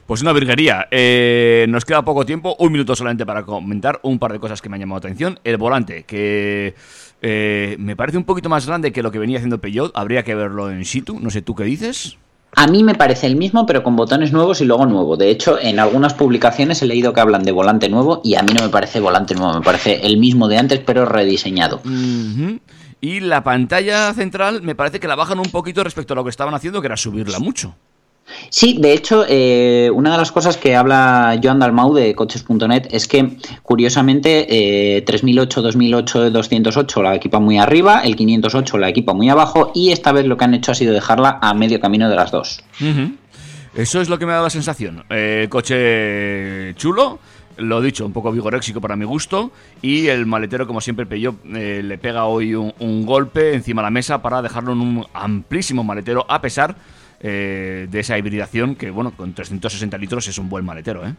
[0.07, 0.87] Pues una virguería.
[0.91, 4.69] Eh, nos queda poco tiempo, un minuto solamente para comentar un par de cosas que
[4.69, 5.41] me han llamado la atención.
[5.45, 6.75] El volante, que
[7.23, 9.93] eh, me parece un poquito más grande que lo que venía haciendo Peugeot.
[9.95, 11.19] Habría que verlo en situ.
[11.21, 12.19] No sé tú qué dices.
[12.57, 15.17] A mí me parece el mismo, pero con botones nuevos y logo nuevo.
[15.17, 18.53] De hecho, en algunas publicaciones he leído que hablan de volante nuevo y a mí
[18.53, 21.81] no me parece volante nuevo, me parece el mismo de antes, pero rediseñado.
[23.01, 26.31] Y la pantalla central me parece que la bajan un poquito respecto a lo que
[26.31, 27.75] estaban haciendo, que era subirla mucho.
[28.49, 33.07] Sí, de hecho, eh, una de las cosas que habla Joan Dalmau de coches.net es
[33.07, 39.29] que, curiosamente, eh, 3008, 2008, 208 la equipa muy arriba, el 508 la equipa muy
[39.29, 42.17] abajo, y esta vez lo que han hecho ha sido dejarla a medio camino de
[42.17, 42.65] las dos.
[43.75, 45.05] Eso es lo que me ha dado la sensación.
[45.11, 47.19] Eh, coche chulo,
[47.57, 49.51] lo dicho, un poco vigoréxico para mi gusto.
[49.83, 54.23] Y el maletero, como siempre, eh, le pega hoy un golpe encima de la mesa
[54.23, 56.77] para dejarlo en un amplísimo maletero, a pesar
[57.27, 61.15] eh, de esa hibridación que, bueno, con 360 litros es un buen maletero, ¿eh?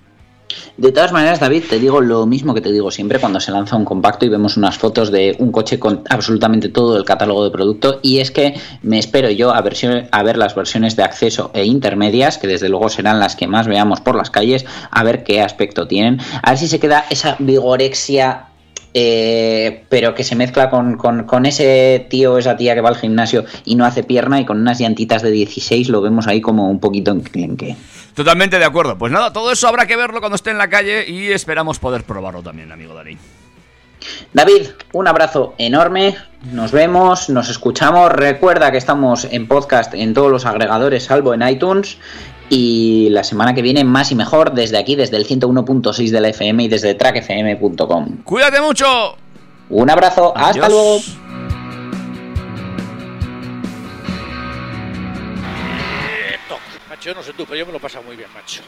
[0.77, 3.75] De todas maneras, David, te digo lo mismo que te digo siempre cuando se lanza
[3.75, 7.49] un compacto y vemos unas fotos de un coche con absolutamente todo el catálogo de
[7.49, 8.53] producto y es que
[8.83, 12.89] me espero yo a, a ver las versiones de acceso e intermedias, que desde luego
[12.89, 16.59] serán las que más veamos por las calles, a ver qué aspecto tienen, a ver
[16.59, 18.49] si se queda esa vigorexia
[18.97, 22.87] eh, pero que se mezcla con, con- con ese tío o esa tía que va
[22.87, 26.39] al gimnasio y no hace pierna y con unas llantitas de 16 lo vemos ahí
[26.39, 27.75] como un poquito enclenque.
[28.15, 28.97] Totalmente de acuerdo.
[28.97, 32.05] Pues nada, todo eso habrá que verlo cuando esté en la calle y esperamos poder
[32.05, 33.17] probarlo también, amigo Dani.
[34.33, 36.15] David, un abrazo enorme.
[36.51, 38.11] Nos vemos, nos escuchamos.
[38.11, 41.97] Recuerda que estamos en podcast en todos los agregadores, salvo en iTunes.
[42.49, 46.29] Y la semana que viene, más y mejor, desde aquí, desde el 101.6 de la
[46.29, 48.23] FM y desde trackfm.com.
[48.23, 48.85] ¡Cuídate mucho!
[49.69, 50.99] Un abrazo, hasta luego.
[56.27, 56.57] Quieto,
[57.01, 58.61] Yo no sé tú, pero yo me lo he pasado muy bien, macho.